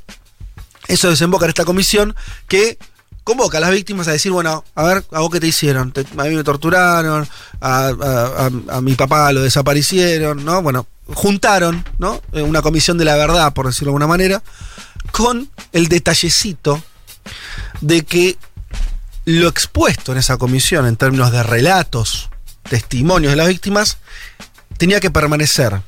[0.86, 2.14] eso desemboca en esta comisión
[2.46, 2.78] que
[3.24, 5.92] convoca a las víctimas a decir, bueno, a ver, ¿a vos qué te hicieron?
[6.16, 7.28] A mí me torturaron,
[7.60, 10.62] a mi papá lo desaparecieron, ¿no?
[10.62, 12.20] Bueno, juntaron, ¿no?
[12.32, 14.42] Eh, Una comisión de la verdad, por decirlo de alguna manera,
[15.12, 16.82] con el detallecito
[17.80, 18.36] de que
[19.24, 22.28] lo expuesto en esa comisión en términos de relatos,
[22.68, 23.98] testimonios de las víctimas,
[24.78, 25.80] tenía que permanecer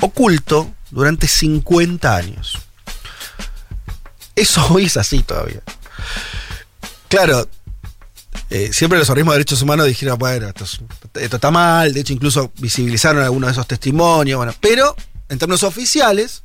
[0.00, 2.58] oculto durante 50 años.
[4.34, 5.62] Eso hoy es así todavía.
[7.08, 7.48] Claro,
[8.54, 10.80] eh, siempre los organismos de derechos humanos dijeron, bueno, esto, es-
[11.14, 14.94] esto está mal, de hecho incluso visibilizaron algunos de esos testimonios, bueno, pero
[15.28, 16.42] en términos oficiales,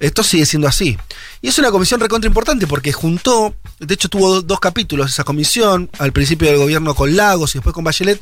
[0.00, 0.98] esto sigue siendo así.
[1.42, 5.24] Y es una comisión recontra importante porque juntó, de hecho tuvo do- dos capítulos esa
[5.24, 8.20] comisión, al principio del gobierno con Lagos y después con Bachelet,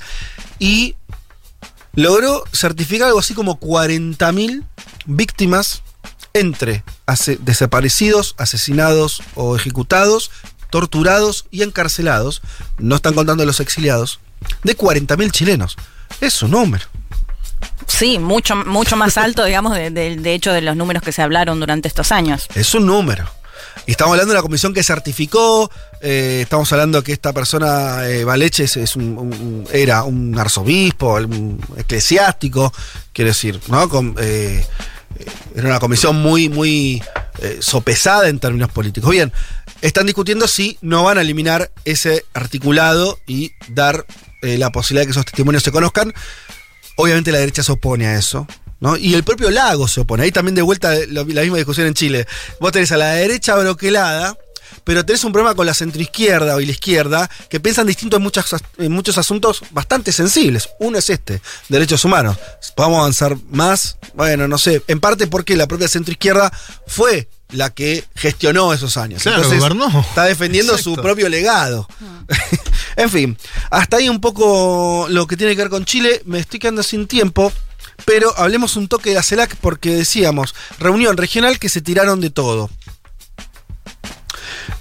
[0.58, 0.96] y
[1.94, 4.64] logró certificar algo así como 40.000
[5.06, 5.82] víctimas
[6.32, 6.84] entre
[7.40, 10.30] desaparecidos, asesinados o ejecutados,
[10.70, 12.42] torturados y encarcelados,
[12.78, 14.20] no están contando los exiliados,
[14.62, 15.76] de 40.000 chilenos.
[16.20, 16.84] Es un número.
[17.86, 21.22] Sí, mucho, mucho más alto, digamos, de, de- de hecho de los números que se
[21.22, 22.46] hablaron durante estos años.
[22.54, 23.26] Es un número.
[23.86, 28.24] Y estamos hablando de una comisión que certificó, eh, estamos hablando que esta persona, eh,
[28.24, 32.72] Baleche, es, es un- era un arzobispo, un eclesiástico,
[33.12, 33.88] quiero decir, ¿no?
[33.88, 34.64] Con, eh,
[35.18, 37.02] eh, era una comisión muy, muy
[37.40, 39.10] eh, sopesada en términos políticos.
[39.10, 39.32] Bien,
[39.82, 44.06] están discutiendo si no van a eliminar ese articulado y dar
[44.42, 46.12] eh, la posibilidad de que esos testimonios se conozcan.
[46.96, 48.46] Obviamente la derecha se opone a eso.
[48.80, 48.96] ¿no?
[48.96, 50.24] Y el propio Lago se opone.
[50.24, 52.26] Ahí también de vuelta la misma discusión en Chile.
[52.60, 54.36] Vos tenés a la derecha broquelada,
[54.84, 58.46] pero tenés un problema con la centroizquierda o la izquierda que piensan distinto en, muchas,
[58.78, 60.68] en muchos asuntos bastante sensibles.
[60.78, 62.36] Uno es este, derechos humanos.
[62.74, 63.98] ¿Podemos avanzar más?
[64.14, 64.82] Bueno, no sé.
[64.88, 66.52] En parte porque la propia centroizquierda
[66.86, 69.22] fue la que gestionó esos años.
[69.22, 70.00] Claro, gobernó.
[70.00, 71.88] Está defendiendo su propio legado.
[72.96, 73.38] en fin,
[73.70, 76.22] hasta ahí un poco lo que tiene que ver con Chile.
[76.24, 77.52] Me estoy quedando sin tiempo.
[78.06, 82.30] Pero hablemos un toque de la CELAC porque decíamos, reunión regional que se tiraron de
[82.30, 82.70] todo.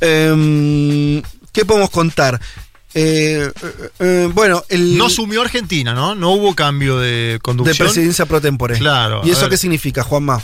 [0.02, 2.40] Em, ¿Qué podemos contar?
[2.94, 6.16] Eh, eh, eh, bueno, el No sumió Argentina, ¿no?
[6.16, 7.88] No hubo cambio de de conducción.
[7.88, 8.78] presidencia pro tempore.
[8.78, 9.52] Claro, ¿Y eso ver.
[9.52, 10.42] qué significa, Juanma?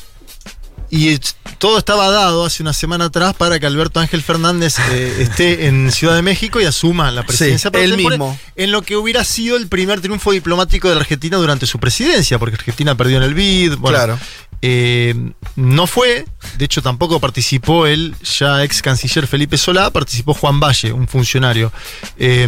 [0.92, 1.18] Y
[1.58, 5.92] todo estaba dado hace una semana atrás para que Alberto Ángel Fernández eh, esté en
[5.92, 8.38] Ciudad de México y asuma la presidencia Sí, él mismo.
[8.56, 12.38] En lo que hubiera sido el primer triunfo diplomático de la Argentina durante su presidencia,
[12.40, 13.76] porque Argentina perdió en el BID.
[13.78, 14.20] Bueno, Claro.
[14.62, 15.16] eh,
[15.56, 16.26] no fue,
[16.58, 21.72] de hecho tampoco participó el ya ex canciller Felipe Solá, participó Juan Valle, un funcionario.
[22.18, 22.48] Eh,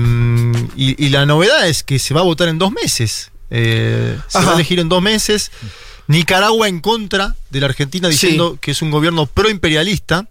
[0.76, 3.32] y, y la novedad es que se va a votar en dos meses.
[3.50, 5.52] Eh, se va a elegir en dos meses.
[6.08, 10.26] Nicaragua en contra de la Argentina diciendo que es un gobierno proimperialista.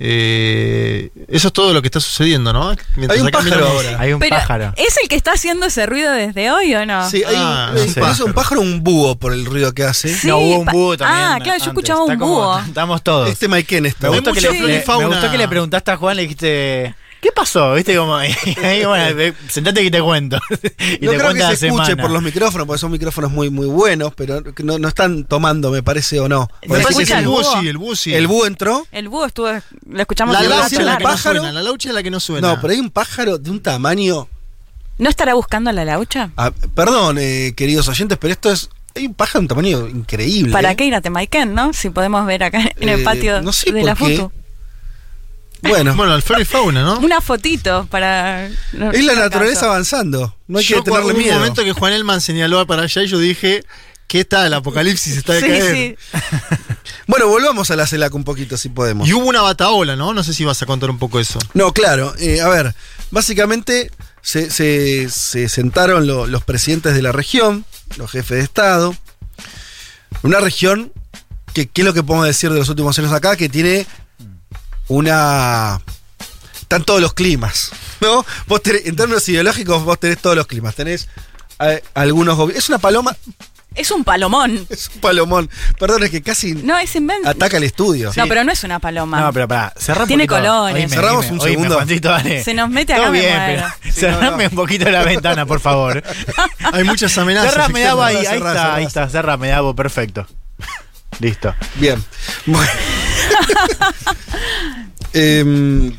[0.00, 2.74] Eh, eso es todo lo que está sucediendo, ¿no?
[2.96, 3.96] Mientras Hay un acá pájaro ahora.
[4.00, 4.74] Hay un Pero, pájaro.
[4.76, 7.08] ¿es el que está haciendo ese ruido desde hoy o no?
[7.08, 8.24] Sí, hay Ah, un, no eh, sé.
[8.24, 10.12] un pájaro o un búho por el ruido que hace.
[10.14, 11.20] Sí, no, hubo un búho también.
[11.24, 12.58] Ah, claro, yo escuchaba un como- búho.
[12.58, 13.30] Estamos todos.
[13.30, 14.10] Este Maiken está.
[14.10, 16.94] me, gustó que le, le- me gustó que le preguntaste a Juan, le dijiste.
[17.24, 17.72] ¿Qué pasó?
[17.72, 17.96] ¿Viste?
[17.96, 18.34] Como, ahí,
[18.84, 20.38] bueno, sentate que te cuento.
[21.00, 22.02] y no te creo que se escuche semana.
[22.02, 25.82] por los micrófonos, porque son micrófonos muy, muy buenos, pero no, no están tomando, me
[25.82, 26.50] parece, o no.
[26.60, 27.24] ¿Se Me parece que escucha el
[27.62, 28.12] sí, el búho sí.
[28.14, 28.86] El búho entró.
[28.92, 31.52] El búho estuvo, lo escuchamos La laucha es la que no suena.
[31.52, 32.46] La laucha es la que no suena.
[32.48, 34.28] No, pero hay un pájaro de un tamaño.
[34.98, 36.28] ¿No estará buscando la laucha?
[36.36, 38.68] Ah, perdón, eh, queridos oyentes, pero esto es.
[38.94, 40.52] Hay un pájaro de un tamaño increíble.
[40.52, 41.72] ¿Para qué ir a Temaiken, no?
[41.72, 44.18] Si podemos ver acá en el Eh, patio no sé de por la qué.
[44.18, 44.32] foto.
[45.68, 46.98] Bueno, Bueno, flora y fauna, ¿no?
[46.98, 48.48] Una fotito para...
[48.72, 49.70] no- es la naturaleza caso.
[49.70, 50.36] avanzando.
[50.46, 51.32] No hay Yo que tenerle hubo miedo.
[51.32, 53.64] un momento que Juan Elman señaló para allá y yo dije,
[54.06, 54.46] ¿qué está?
[54.46, 55.74] El apocalipsis está de Sí, caer.
[55.74, 56.18] sí.
[57.06, 59.06] Bueno, volvamos a la CELAC un poquito, si podemos.
[59.06, 60.14] Y hubo una bataola, ¿no?
[60.14, 61.38] No sé si vas a contar un poco eso.
[61.52, 62.14] No, claro.
[62.18, 62.74] eh, a ver,
[63.10, 63.90] básicamente
[64.22, 67.66] se, se- se sentaron lo- los presidentes de la región,
[67.98, 68.96] los jefes de Estado.
[70.22, 70.92] Una región
[71.52, 73.36] que, ¿qué es lo que podemos decir de los últimos años acá?
[73.36, 73.86] Que tiene
[74.88, 75.80] una...
[76.60, 77.70] Están todos los climas,
[78.00, 78.24] ¿no?
[78.46, 80.74] Vos tenés- en términos ideológicos vos tenés todos los climas.
[80.74, 81.08] Tenés
[81.60, 82.64] eh, algunos gobiernos...
[82.64, 83.14] Es una paloma,
[83.74, 84.66] Es un palomón.
[84.70, 85.50] es un palomón.
[85.78, 87.28] Perdón, es que casi No, es inmenso.
[87.28, 88.10] ataca el estudio.
[88.16, 89.20] No, pero no es una paloma.
[89.20, 90.40] No, pero pará, cerrá un Tiene poquito.
[90.48, 90.74] colores.
[90.84, 91.74] Oíme, Cerramos oíme, un oíme, segundo.
[91.76, 92.18] Juancito.
[92.42, 96.02] Se nos mete Todo acá, me bien, pero cerrame un poquito la ventana, por favor.
[96.72, 97.52] Hay muchas amenazas.
[97.52, 97.80] cerrame.
[97.82, 98.74] Davo, ahí, ahí cerrá, está, cerrá.
[98.74, 100.26] ahí está, cerrame, Davo, perfecto.
[101.20, 101.54] Listo.
[101.76, 102.02] Bien.
[102.46, 102.70] Bueno.
[105.16, 105.96] Em,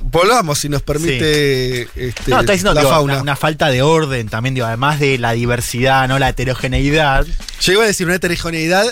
[0.00, 3.12] volvamos, si nos permite este, No, está diciendo la digo, fauna.
[3.14, 7.26] Una, una falta de orden también, digo, además de la diversidad, no la heterogeneidad.
[7.60, 8.86] Yo iba a decir una heterogeneidad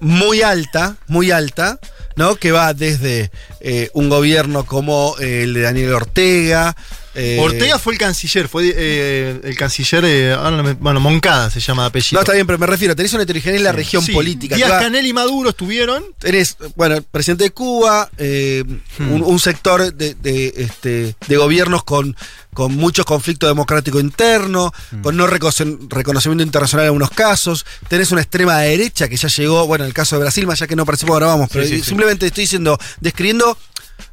[0.00, 1.78] muy alta, muy alta,
[2.16, 2.34] ¿no?
[2.36, 6.76] Que va desde eh, un gobierno como eh, el de Daniel Ortega.
[7.18, 10.36] Eh, Ortega fue el canciller, fue eh, el canciller, eh,
[10.80, 12.18] bueno, Moncada se llama de apellido.
[12.18, 14.56] No, está bien, pero me refiero, tenés una heterogeneidad en la región Sí, política.
[14.56, 16.04] Díaz va- Canel y Maduro estuvieron.
[16.18, 18.64] Tenés, bueno, el presidente de Cuba, eh,
[19.00, 22.16] un, un sector de, de, este, de gobiernos con,
[22.54, 24.70] con muchos conflictos democráticos internos,
[25.02, 27.66] con no recono- reconocimiento internacional en algunos casos.
[27.88, 30.66] Tenés una extrema derecha que ya llegó, bueno, en el caso de Brasil, más allá
[30.68, 31.84] que no participó, ahora vamos, pero sí, sí.
[31.84, 33.56] simplemente estoy diciendo, describiendo,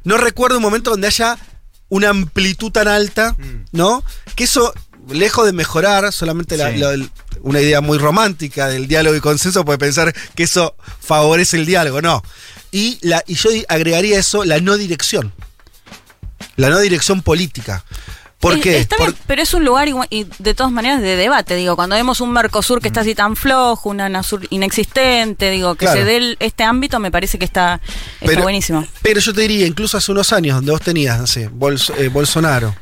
[0.04, 1.36] no recuerdo un momento donde haya
[1.88, 3.36] una amplitud tan alta,
[3.72, 4.02] ¿no?
[4.34, 4.72] Que eso,
[5.08, 6.78] lejos de mejorar, solamente la- Sí.
[6.78, 7.10] la- el-
[7.42, 12.02] una idea muy romántica del diálogo y consenso puede pensar que eso favorece el diálogo,
[12.02, 12.22] no.
[12.72, 15.32] Y, la, y yo agregaría eso, la no dirección.
[16.56, 17.84] La no dirección política.
[18.40, 18.78] ¿Por Es- qué?
[18.78, 21.74] Está Por- bien, pero es un lugar igual- y de todas maneras de debate, digo,
[21.74, 26.00] cuando vemos un Mercosur que está así tan flojo, una Nasur inexistente, digo, que Claro.
[26.00, 28.86] se dé el- este ámbito me parece que está, está Pero- buenísimo.
[29.02, 32.74] Pero yo te diría, incluso hace unos años, donde vos tenías, no sé, eh, Bolsonaro,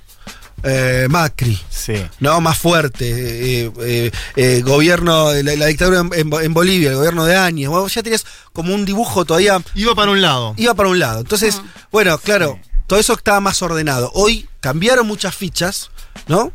[0.65, 1.95] eh, Macri, Sí.
[2.21, 2.41] ¿no?
[2.41, 6.91] Más fuerte, eh, eh, eh, gobierno, de la, la dictadura en, en Bo- en Bolivia,
[6.91, 10.55] el gobierno de Áñez, vos ya tenías como un dibujo todavía Iba para un lado.
[10.57, 11.21] iba para un lado.
[11.21, 11.61] Entonces,
[11.93, 14.11] bueno, claro, todo eso estaba más ordenado.
[14.15, 15.91] Hoy cambiaron muchas fichas,
[16.29, 16.53] ¿no?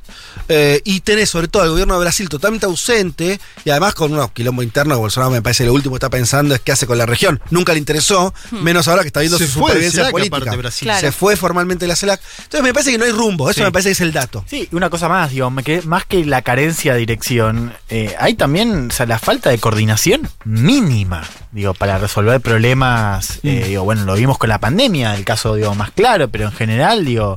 [0.47, 4.31] Eh, y tenés sobre todo al gobierno de Brasil totalmente ausente y además con unos
[4.31, 6.97] quilombo interno que Bolsonaro me parece lo último que está pensando es qué hace con
[6.97, 7.39] la región.
[7.51, 10.37] Nunca le interesó, menos ahora que está viendo Se su supervivencia CELAC, política.
[10.37, 10.85] aparte, Brasil.
[10.87, 10.99] Claro.
[11.01, 12.19] Se fue formalmente de la CELAC.
[12.43, 13.63] Entonces me parece que no hay rumbo, eso Sí.
[13.63, 14.43] me parece que es el dato.
[14.47, 18.15] Sí, y una cosa más, digo, me quedé- más que la carencia de dirección, eh,
[18.19, 23.83] hay también o sea, la falta de coordinación mínima, digo, para resolver problemas, eh, digo,
[23.83, 27.35] bueno, lo vimos con la pandemia, el caso, digo, más claro, pero en general, digo,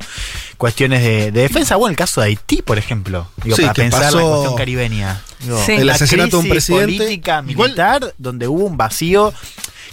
[0.58, 3.82] cuestiones de, de defensa, bueno, el caso de Haití, por ejemplo, digo, Sí, para que
[3.82, 5.22] pensar la pasó- cuestión caribeña.
[5.40, 5.72] Digo, Sí.
[5.72, 6.96] El asesinato de un crisis presidente.
[6.98, 9.32] política, Igual- militar, donde hubo un vacío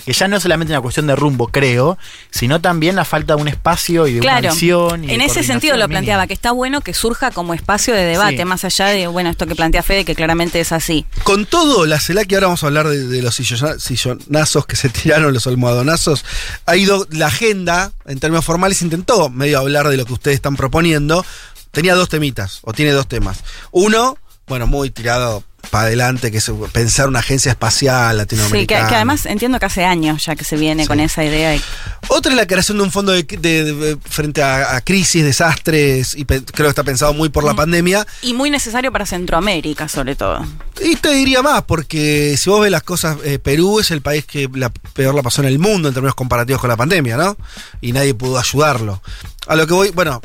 [0.06, 1.98] que ya no es solamente una cuestión de rumbo, creo,
[2.32, 5.08] sino también la falta de un espacio y de Claro, una visión.
[5.08, 6.28] en ese sentido lo planteaba, mínima.
[6.28, 8.46] que está bueno que surja como espacio de debate, Sí.
[8.46, 11.06] más allá de, bueno, esto que plantea Fede, que claramente es así.
[11.24, 14.76] Con todo, la CELAC, y ahora vamos a hablar de, de los sillona- sillonazos que
[14.78, 16.26] se tiraron, los almohadonazos,
[16.66, 20.56] ha ido, la agenda, en términos formales, intentó medio hablar de lo que ustedes están
[20.56, 21.24] proponiendo.
[21.72, 23.40] Tenía dos temitas, o tiene dos temas.
[23.72, 28.88] Uno, bueno, muy tirado para adelante, que es pensar una agencia espacial Sí, que, latinoamericana.
[28.88, 30.88] que además entiendo que hace años ya que se viene Sí.
[30.88, 31.54] con esa idea.
[31.56, 31.62] y-
[32.08, 36.16] Otra es la creación de un fondo de, de- de- frente a, a crisis, desastres,
[36.16, 37.58] y pe- creo que está pensado muy por la Mm.
[37.58, 38.08] pandemia.
[38.24, 40.44] y muy necesario para Centroamérica, sobre todo.
[40.82, 44.26] Y te diría más, porque si vos ves las cosas, eh, Perú es el país
[44.26, 47.38] que la peor la pasó en el mundo en términos comparativos con la pandemia, ¿no?
[47.82, 49.04] Y nadie pudo ayudarlo.
[49.46, 50.20] A lo que voy, bueno,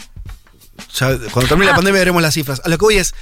[0.94, 1.76] ya cuando termine la Ah.
[1.76, 2.60] pandemia veremos las cifras.
[2.64, 3.14] A lo que voy es,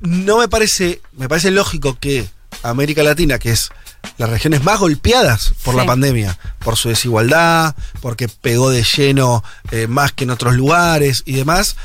[0.00, 2.28] no me parece, me parece lógico que
[2.62, 3.70] América Latina, que es
[4.18, 9.86] las regiones más golpeadas por la pandemia, por su desigualdad, porque pegó de lleno eh,
[9.86, 11.76] más que en otros lugares y demás,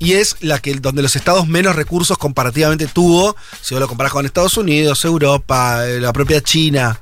[0.00, 4.12] y es la que donde los estados menos recursos comparativamente tuvo, si vos lo comparás
[4.12, 6.98] con Estados Unidos, Europa, eh, la propia China.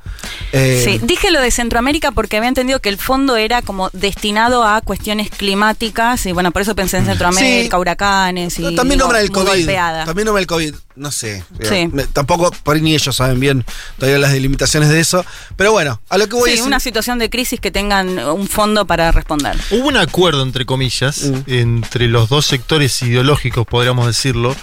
[0.52, 4.64] eh, Sí, dije lo de Centroamérica porque había entendido que el fondo era como destinado
[4.64, 7.80] a cuestiones climáticas y bueno, por eso pensé en Centroamérica, Sí.
[7.80, 9.46] huracanes y no, también nombra el COVID.
[9.46, 10.04] golpeada.
[10.04, 10.74] También nombra el COVID.
[10.98, 11.44] No sé.
[11.62, 11.88] Sí.
[11.92, 13.64] Me- tampoco, por ahí ni ellos saben bien
[13.98, 15.24] todavía las delimitaciones de eso.
[15.56, 16.62] Pero bueno, a lo que voy Sí, es.
[16.66, 19.56] una situación de crisis que tengan un fondo para responder.
[19.70, 21.34] Hubo un acuerdo, entre comillas, Mm.
[21.46, 24.54] entre los dos sectores ideológicos, podríamos decirlo.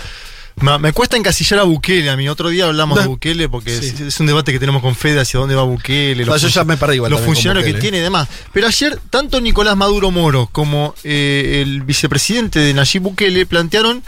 [0.61, 2.09] Me, me cuesta encasillar a Bukele.
[2.09, 3.07] A mí otro día hablamos de.
[3.07, 3.87] Bukele porque Sí.
[3.87, 6.23] es, es un debate que tenemos con Fede hacia dónde va Bukele.
[6.25, 8.29] No, yo ya me perdí igual Los con funcionarios que tiene y demás.
[8.53, 14.01] Pero ayer, tanto Nicolás Maduro Moro como eh, el vicepresidente de Nayib Bukele plantearon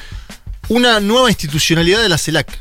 [0.69, 2.59] una nueva institucionalidad de la CELAC.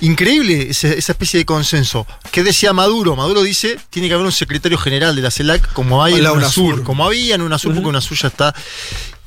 [0.00, 2.06] Increíble esa especie de consenso.
[2.30, 3.16] ¿Qué decía Maduro?
[3.16, 6.24] Maduro dice tiene que haber un secretario general de la CELAC como hay O en
[6.24, 6.64] la UNASUR.
[6.64, 6.84] UNASUR.
[6.84, 8.54] Como había en UNASUR, porque UNASUR ya está.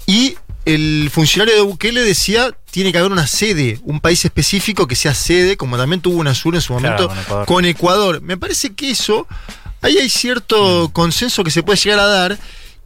[0.06, 4.96] Y el funcionario de Bukele decía tiene que haber una sede, un país específico que
[4.96, 7.46] sea sede, como también tuvo UNASUR en su momento con Ecuador.
[7.46, 8.22] con Ecuador.
[8.22, 9.28] Me parece que eso,
[9.82, 12.38] ahí hay cierto consenso que se puede llegar a dar.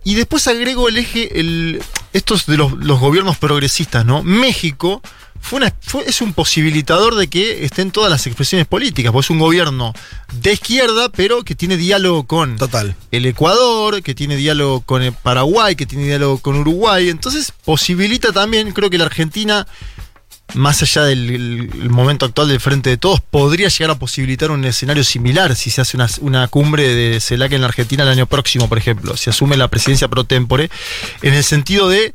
[0.06, 4.21] Y después agrego el eje, el, estos de los, los gobiernos progresistas, ¿no?
[4.21, 5.01] México
[5.45, 9.29] fue una, fue- es un posibilitador de que estén todas las expresiones políticas, porque es
[9.29, 9.93] un gobierno
[10.32, 12.95] de izquierda, pero que tiene diálogo con Total.
[13.12, 17.10] el Ecuador, que tiene diálogo con el Paraguay, que tiene diálogo con Uruguay.
[17.10, 19.67] Entonces posibilita también, creo que la Argentina,
[20.56, 24.49] más allá del el- el momento actual del Frente de Todos, podría llegar a posibilitar
[24.49, 28.10] un escenario similar si se hace una, una cumbre de CELAC en la Argentina el
[28.10, 30.69] año próximo, por ejemplo, si asume la presidencia pro tempore,
[31.21, 32.13] en el sentido de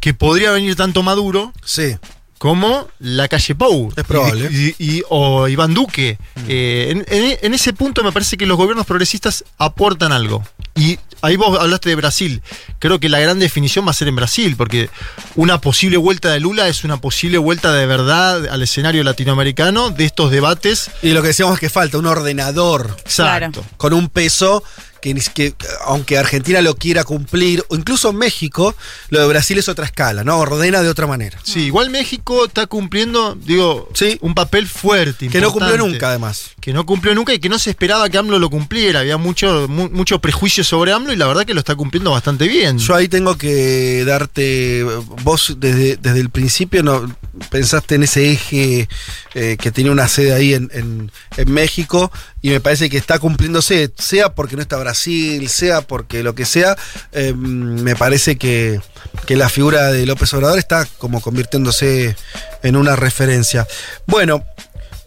[0.00, 1.96] que podría venir tanto Maduro Sí.
[2.42, 3.92] Como la calle Pou.
[3.94, 4.48] Es probable.
[4.50, 6.18] Y, y- y- o Iván Duque.
[6.48, 10.42] Eh, en, en- en ese punto me parece que los gobiernos progresistas aportan algo.
[10.74, 12.42] Y ahí vos hablaste de Brasil.
[12.80, 14.90] Creo que la gran definición va a ser en Brasil, porque
[15.36, 20.04] una posible vuelta de Lula es una posible vuelta de verdad al escenario latinoamericano de
[20.04, 20.90] estos debates.
[21.00, 23.64] Y lo que decíamos es que falta, un ordenador Exacto.
[23.76, 24.64] con un peso
[25.02, 28.74] que, que, aunque Argentina lo quiera cumplir, o incluso México,
[29.10, 30.38] lo de Brasil es otra escala, ¿no?
[30.38, 31.38] Ordena de otra manera.
[31.42, 34.16] Sí, igual México está cumpliendo, digo, Sí.
[34.22, 35.28] un papel fuerte.
[35.28, 36.52] Que no cumplió nunca, además.
[36.62, 39.00] que no cumplió nunca y que no se esperaba que AMLO lo cumpliera.
[39.00, 42.46] Había mucho, mu- mucho prejuicio sobre AMLO y la verdad que lo está cumpliendo bastante
[42.46, 42.78] bien.
[42.78, 44.84] Yo ahí tengo que darte.
[45.24, 47.12] Vos desde, desde el principio no
[47.50, 48.88] pensaste en ese eje
[49.34, 52.12] eh, que tiene una sede ahí en, en- en México
[52.42, 56.44] y me parece que está cumpliéndose, sea porque no está Brasil, sea porque lo que
[56.44, 56.76] sea.
[57.12, 58.80] eh, me parece que,
[59.28, 62.16] la figura de López Obrador está como convirtiéndose
[62.62, 63.66] en una referencia.
[64.06, 64.44] Bueno.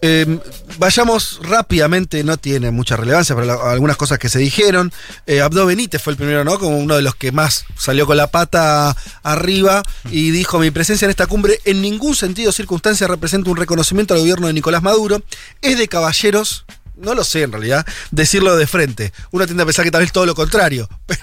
[0.02, 0.39] Eh,
[0.78, 4.91] vayamos rápidamente, no tiene mucha relevancia, pero algunas cosas que se dijeron.
[5.26, 6.60] Eh, Abdo Benítez fue el primero, ¿no?
[6.60, 11.06] Como uno de los que más salió con la pata arriba y dijo: Mi presencia
[11.06, 14.84] en esta cumbre en ningún sentido o circunstancia representa un reconocimiento al gobierno de Nicolás
[14.84, 15.24] Maduro.
[15.62, 16.66] Es de caballeros,
[16.98, 19.14] no lo sé en realidad, decirlo de frente.
[19.32, 20.89] Uno tiende a pensar que tal vez todo lo contrario.
[21.06, 21.22] Pero,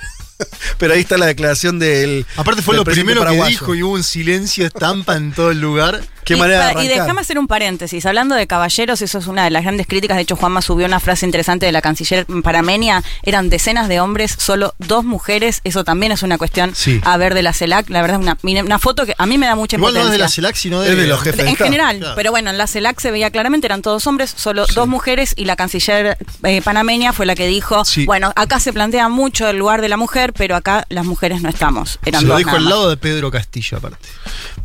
[0.78, 2.26] Pero ahí está la declaración del.
[2.36, 5.60] Aparte fue del lo primero que dijo y hubo un silencio estampa en todo el
[5.60, 6.00] lugar.
[6.24, 8.06] Qué y, manera de y déjame hacer un paréntesis.
[8.06, 10.16] Hablando de caballeros, eso es una de las grandes críticas.
[10.16, 13.02] De hecho, Juanma subió una frase interesante de la canciller Paramenia.
[13.24, 15.60] Eran decenas de hombres, solo dos mujeres.
[15.64, 17.00] Eso también es una cuestión Sí.
[17.04, 17.90] a ver de la CELAC.
[17.90, 20.10] La verdad es una, una foto que a mí me da mucha Igual no es
[20.12, 21.44] de la CELAC, sino de, de los jefes.
[21.46, 22.14] En general, Claro.
[22.14, 25.44] pero bueno, en la CELAC se veía claramente, eran todos hombres, solo dos mujeres y
[25.44, 28.04] la canciller eh, panameña fue la que dijo, Sí.
[28.06, 31.48] bueno, acá se plantea mucho el lugar de la mujer, pero acá las mujeres no
[31.48, 31.98] estamos.
[32.04, 34.08] Eran Se lo dijo al lado de Pedro Castillo, aparte.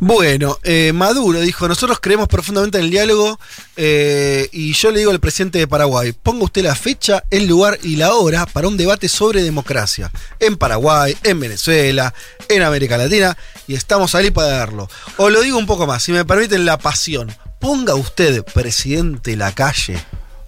[0.00, 3.38] Bueno, eh, Maduro dijo, nosotros creemos profundamente en el diálogo
[3.76, 7.78] eh, y yo le digo al presidente de Paraguay, ponga usted la fecha, el lugar
[7.82, 10.10] y la hora para un debate sobre democracia
[10.40, 12.14] en Paraguay, en Venezuela,
[12.48, 14.88] en América Latina y estamos ahí para darlo.
[15.16, 19.52] O lo digo un poco más, si me permiten la pasión, ponga usted, presidente la
[19.52, 19.98] calle,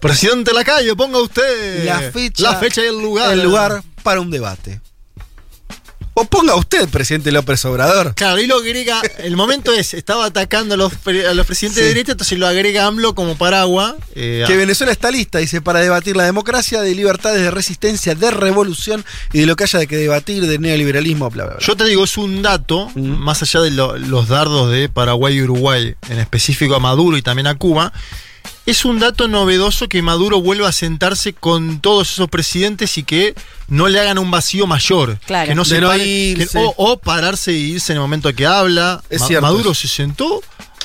[0.00, 3.32] Presidente de la calle, ponga usted la fecha, la fecha y el lugar.
[3.34, 4.80] el lugar para un debate.
[6.14, 8.14] O ponga usted, presidente López Obrador.
[8.16, 11.82] Claro, y lo agrega, el momento es, estaba atacando a los, a los presidentes Sí.
[11.82, 13.94] de derecha, entonces lo agrega AMLO como paraguas.
[14.16, 18.30] eh, Que Venezuela está lista, dice, para debatir la democracia, de libertades, de resistencia, de
[18.32, 21.64] revolución y de lo que haya de que debatir, de neoliberalismo, bla, bla, bla.
[21.66, 23.00] Yo te digo, es un dato, Mm.
[23.18, 27.22] más allá de lo- los dardos de Paraguay y Uruguay, en específico a Maduro y
[27.22, 27.92] también a Cuba,
[28.66, 33.34] es un dato novedoso que Maduro vuelva a sentarse con todos esos presidentes y que
[33.68, 35.18] no le hagan un vacío mayor.
[35.26, 35.48] Claro.
[35.48, 39.02] Que no se pare- que- o, o pararse e irse en el momento que habla.
[39.10, 40.40] Es Ma- cierto Maduro se sentó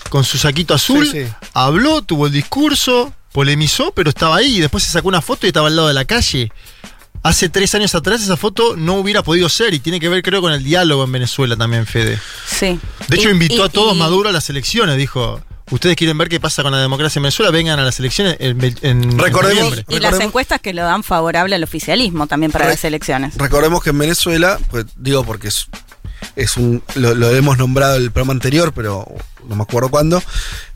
[0.09, 1.31] con su saquito azul, Sí, sí.
[1.53, 5.49] habló, tuvo el discurso, polemizó, pero estaba ahí y después se sacó una foto y
[5.49, 6.51] estaba al lado de la calle.
[7.23, 10.41] Hace tres años atrás esa foto no hubiera podido ser y tiene que ver creo
[10.41, 12.19] con el diálogo en Venezuela también, Fede.
[12.47, 12.79] Sí.
[13.07, 15.41] De hecho Y- invitó y- a todos y- Maduro a las elecciones, dijo,
[15.71, 18.63] ustedes quieren ver qué pasa con la democracia en Venezuela, vengan a las elecciones en,
[18.81, 19.85] en Recordemos- noviembre.
[19.89, 23.35] Y las encuestas que lo dan favorable al oficialismo también para Re- las elecciones.
[23.37, 25.67] Recordemos que en Venezuela, pues digo porque es,
[26.35, 26.83] es un.
[26.95, 29.07] Lo, lo hemos nombrado el programa anterior, pero
[29.47, 30.21] no me acuerdo cuándo.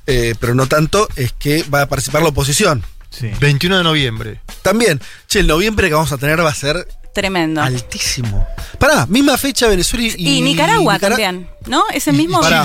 [0.07, 2.83] eh, pero no tanto, es que va a participar la oposición.
[3.11, 3.29] Sí.
[3.39, 4.41] 21 de noviembre.
[4.61, 7.61] También, che, el noviembre que vamos a tener va a ser Tremendo.
[7.61, 8.47] altísimo.
[8.77, 11.83] Pará, misma fecha Venezuela y, y, Nicaragua Nicara- también, ¿no?
[11.93, 12.63] Ese mismo y pará.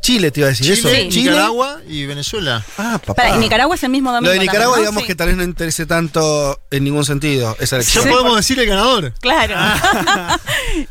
[0.00, 1.10] Chile te iba a decir Chile, eso.
[1.12, 1.20] Sí.
[1.20, 2.64] Nicaragua y Venezuela.
[2.78, 3.14] Ah, papá.
[3.14, 4.28] Pará, y Nicaragua es el mismo domingo.
[4.28, 4.90] Lo de Nicaragua, también, ¿no?
[4.90, 5.06] digamos Sí.
[5.08, 8.08] que tal vez no interese tanto en ningún sentido esa Ya elección.
[8.08, 9.12] podemos decir el ganador.
[9.20, 9.54] Claro.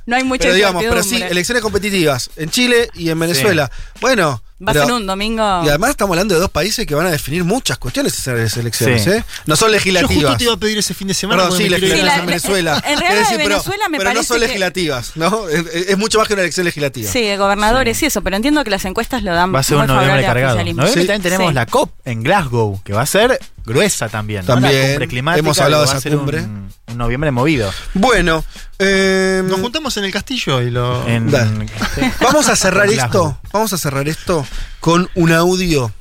[0.06, 3.72] no hay mucha Pero digamos, pero sí, elecciones competitivas en Chile y en Venezuela.
[4.02, 5.44] Bueno, Va a pero- ser un domingo.
[5.64, 9.04] y además estamos hablando de dos países que van a definir muchas cuestiones esas elecciones,
[9.04, 9.10] Sí.
[9.12, 9.24] ¿eh?
[9.46, 10.38] No son Yo justo legislativas.
[10.38, 11.44] te iba a pedir ese fin de semana.
[11.44, 12.84] Perdón, sí, legislativas Sí, en la- Venezuela.
[12.88, 15.48] en realidad Es de pero- Venezuela me pero no parece son que- legislativas, ¿no?
[15.48, 17.12] Es, mucho más que una elección legislativa.
[17.12, 19.78] Sí, de gobernadores y eso, pero entiendo que las encuestas lo dan Va a ser
[19.78, 20.58] muy un noviembre cargado.
[20.58, 20.74] Sí.
[20.74, 21.54] también tenemos Sí.
[21.54, 24.42] la COP en Glasgow, que va a ser gruesa también.
[24.46, 24.54] ¿no?
[24.56, 25.40] También, La cumbre climática.
[25.40, 26.42] hemos hablado de esa cumbre.
[26.42, 27.72] Un, un noviembre movido.
[27.94, 28.44] Bueno,
[28.80, 31.06] eh, Nos juntamos en el castillo y lo.
[31.08, 31.30] En-.
[32.22, 33.40] Vamos a cerrar esto.
[33.52, 34.46] Vamos a cerrar esto
[34.80, 35.92] con un audio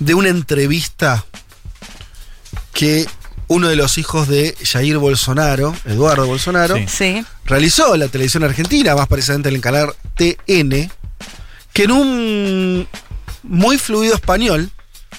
[0.00, 1.24] de una entrevista
[2.72, 3.06] que
[3.46, 6.86] uno de los hijos de Jair Bolsonaro, Eduardo Bolsonaro, Sí.
[6.88, 7.26] Sí.
[7.44, 10.90] realizó en la televisión argentina, más precisamente en el canal TN,
[11.72, 12.88] que en un
[13.42, 14.70] muy fluido español,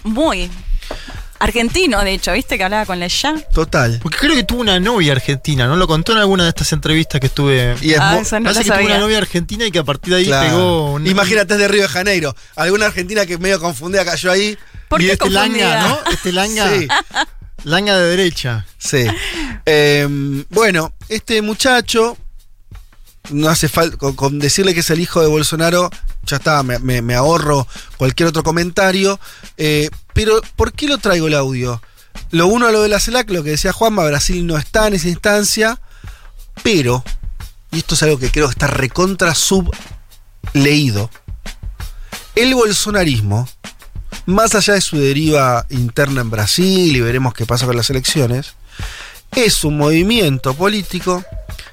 [0.03, 0.49] Muy.
[1.45, 3.35] Argentino, de hecho, ¿viste que hablaba con la ya?
[3.53, 3.99] total.
[4.01, 5.75] Porque creo que tuvo una novia argentina, ¿no?
[5.75, 7.75] Lo contó en alguna de estas entrevistas que estuve.
[7.81, 9.83] Y es Ah, eso no Parece lo que tuvo una novia argentina y que a
[9.83, 10.49] partir de ahí claro.
[10.49, 11.07] pegó un.
[11.07, 12.35] Imagínate es de Río de Janeiro.
[12.55, 14.57] Alguna argentina que medio confundida cayó ahí.
[14.89, 15.75] ¿Por y qué este confundida?
[15.75, 16.11] langa, ¿no?
[16.11, 16.69] Este langa.
[16.73, 16.87] Sí.
[17.63, 18.65] Langa de derecha.
[18.77, 19.05] Sí.
[19.65, 20.07] Eh,
[20.49, 22.17] bueno, este muchacho,
[23.31, 25.89] no hace falta, con, con decirle que es el hijo de Bolsonaro,
[26.26, 27.67] ya está, me, ahorro
[27.97, 29.19] cualquier otro comentario.
[29.57, 31.82] Eh, pero, ¿por qué lo traigo el audio?
[32.32, 34.93] Lo uno a lo de la CELAC, lo que decía Juanma, Brasil no está en
[34.95, 35.80] esa instancia,
[36.63, 37.03] pero,
[37.71, 41.09] y esto es algo que creo que está recontra subleído,
[42.36, 43.47] el bolsonarismo,
[44.26, 48.55] más allá de su deriva interna en Brasil y veremos qué pasa con las elecciones,
[49.36, 51.23] es un movimiento político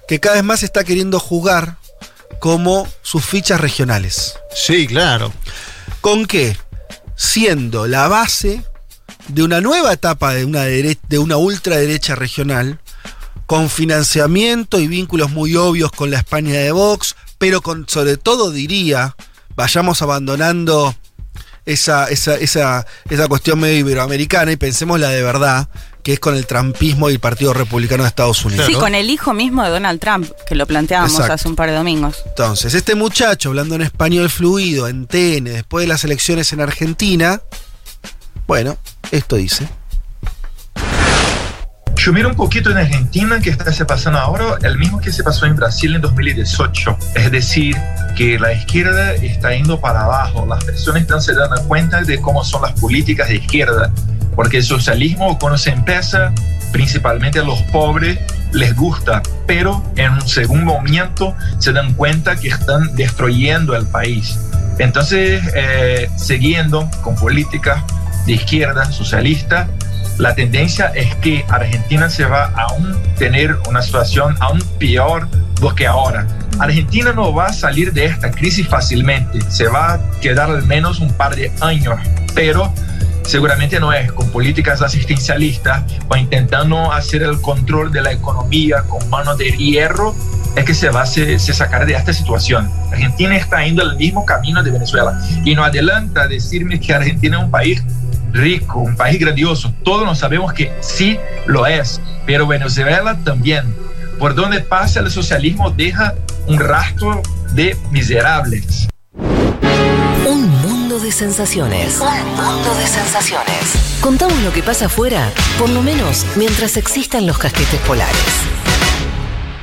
[0.08, 1.76] que cada vez más está queriendo jugar
[2.40, 4.34] como sus fichas regionales.
[4.54, 5.32] Sí, claro.
[6.00, 6.56] ¿Con qué?
[7.16, 8.64] Siendo la base
[9.28, 12.80] de una nueva etapa de una, dere- de una ultraderecha regional,
[13.46, 18.50] con financiamiento y vínculos muy obvios con la España de Vox, pero con, sobre todo
[18.50, 19.14] diría,
[19.54, 20.94] vayamos abandonando
[21.64, 25.68] esa, esa, esa, esa cuestión medio iberoamericana y pensemos la de verdad,
[26.02, 28.66] que es con el trampismo y el Partido Republicano de Estados Unidos.
[28.66, 31.34] Sí, con el hijo mismo de Donald Trump, que lo planteábamos Exacto.
[31.34, 32.16] hace un par de domingos.
[32.26, 37.40] Entonces, este muchacho hablando en español fluido en TN después de las elecciones en Argentina,
[38.46, 38.76] bueno,
[39.10, 39.68] esto dice.
[42.10, 45.46] Miro un poquito en Argentina que está se pasando ahora, el mismo que se pasó
[45.46, 46.98] en Brasil en 2018.
[47.14, 47.76] Es decir,
[48.16, 50.44] que la izquierda está yendo para abajo.
[50.46, 53.92] Las personas están se dando cuenta de cómo son las políticas de izquierda.
[54.34, 56.32] Porque el socialismo, cuando se empieza,
[56.72, 58.18] principalmente a los pobres
[58.52, 64.38] les gusta, pero en un segundo momento se dan cuenta que están destruyendo el país.
[64.78, 67.82] Entonces, eh, siguiendo con políticas
[68.26, 69.68] de izquierda, socialista,
[70.18, 75.28] la tendencia es que Argentina se va a aún tener una situación aún peor
[75.60, 76.26] do que ahora.
[76.58, 81.00] Argentina no va a salir de esta crisis fácilmente, se va a quedar al menos
[81.00, 81.98] un par de años,
[82.34, 82.72] pero
[83.24, 89.08] seguramente no es con políticas asistencialistas o intentando hacer el control de la economía con
[89.08, 90.14] mano de hierro,
[90.56, 92.70] es que se va a sacar de esta situación.
[92.90, 97.44] Argentina está yendo el mismo camino de Venezuela y no adelanta decirme que Argentina es
[97.44, 97.82] un país
[98.32, 99.72] rico, un país grandioso.
[99.84, 103.74] Todos nos sabemos que sí lo es, pero Venezuela también.
[104.18, 106.14] Por donde pasa el socialismo deja
[106.46, 107.22] un rastro
[107.54, 108.88] de miserables.
[110.26, 112.00] Un mundo de sensaciones.
[112.00, 113.98] Un mundo de sensaciones.
[114.00, 118.16] Contamos lo que pasa afuera, por lo menos mientras existan los casquetes polares.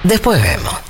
[0.04, 0.89] Después vemos.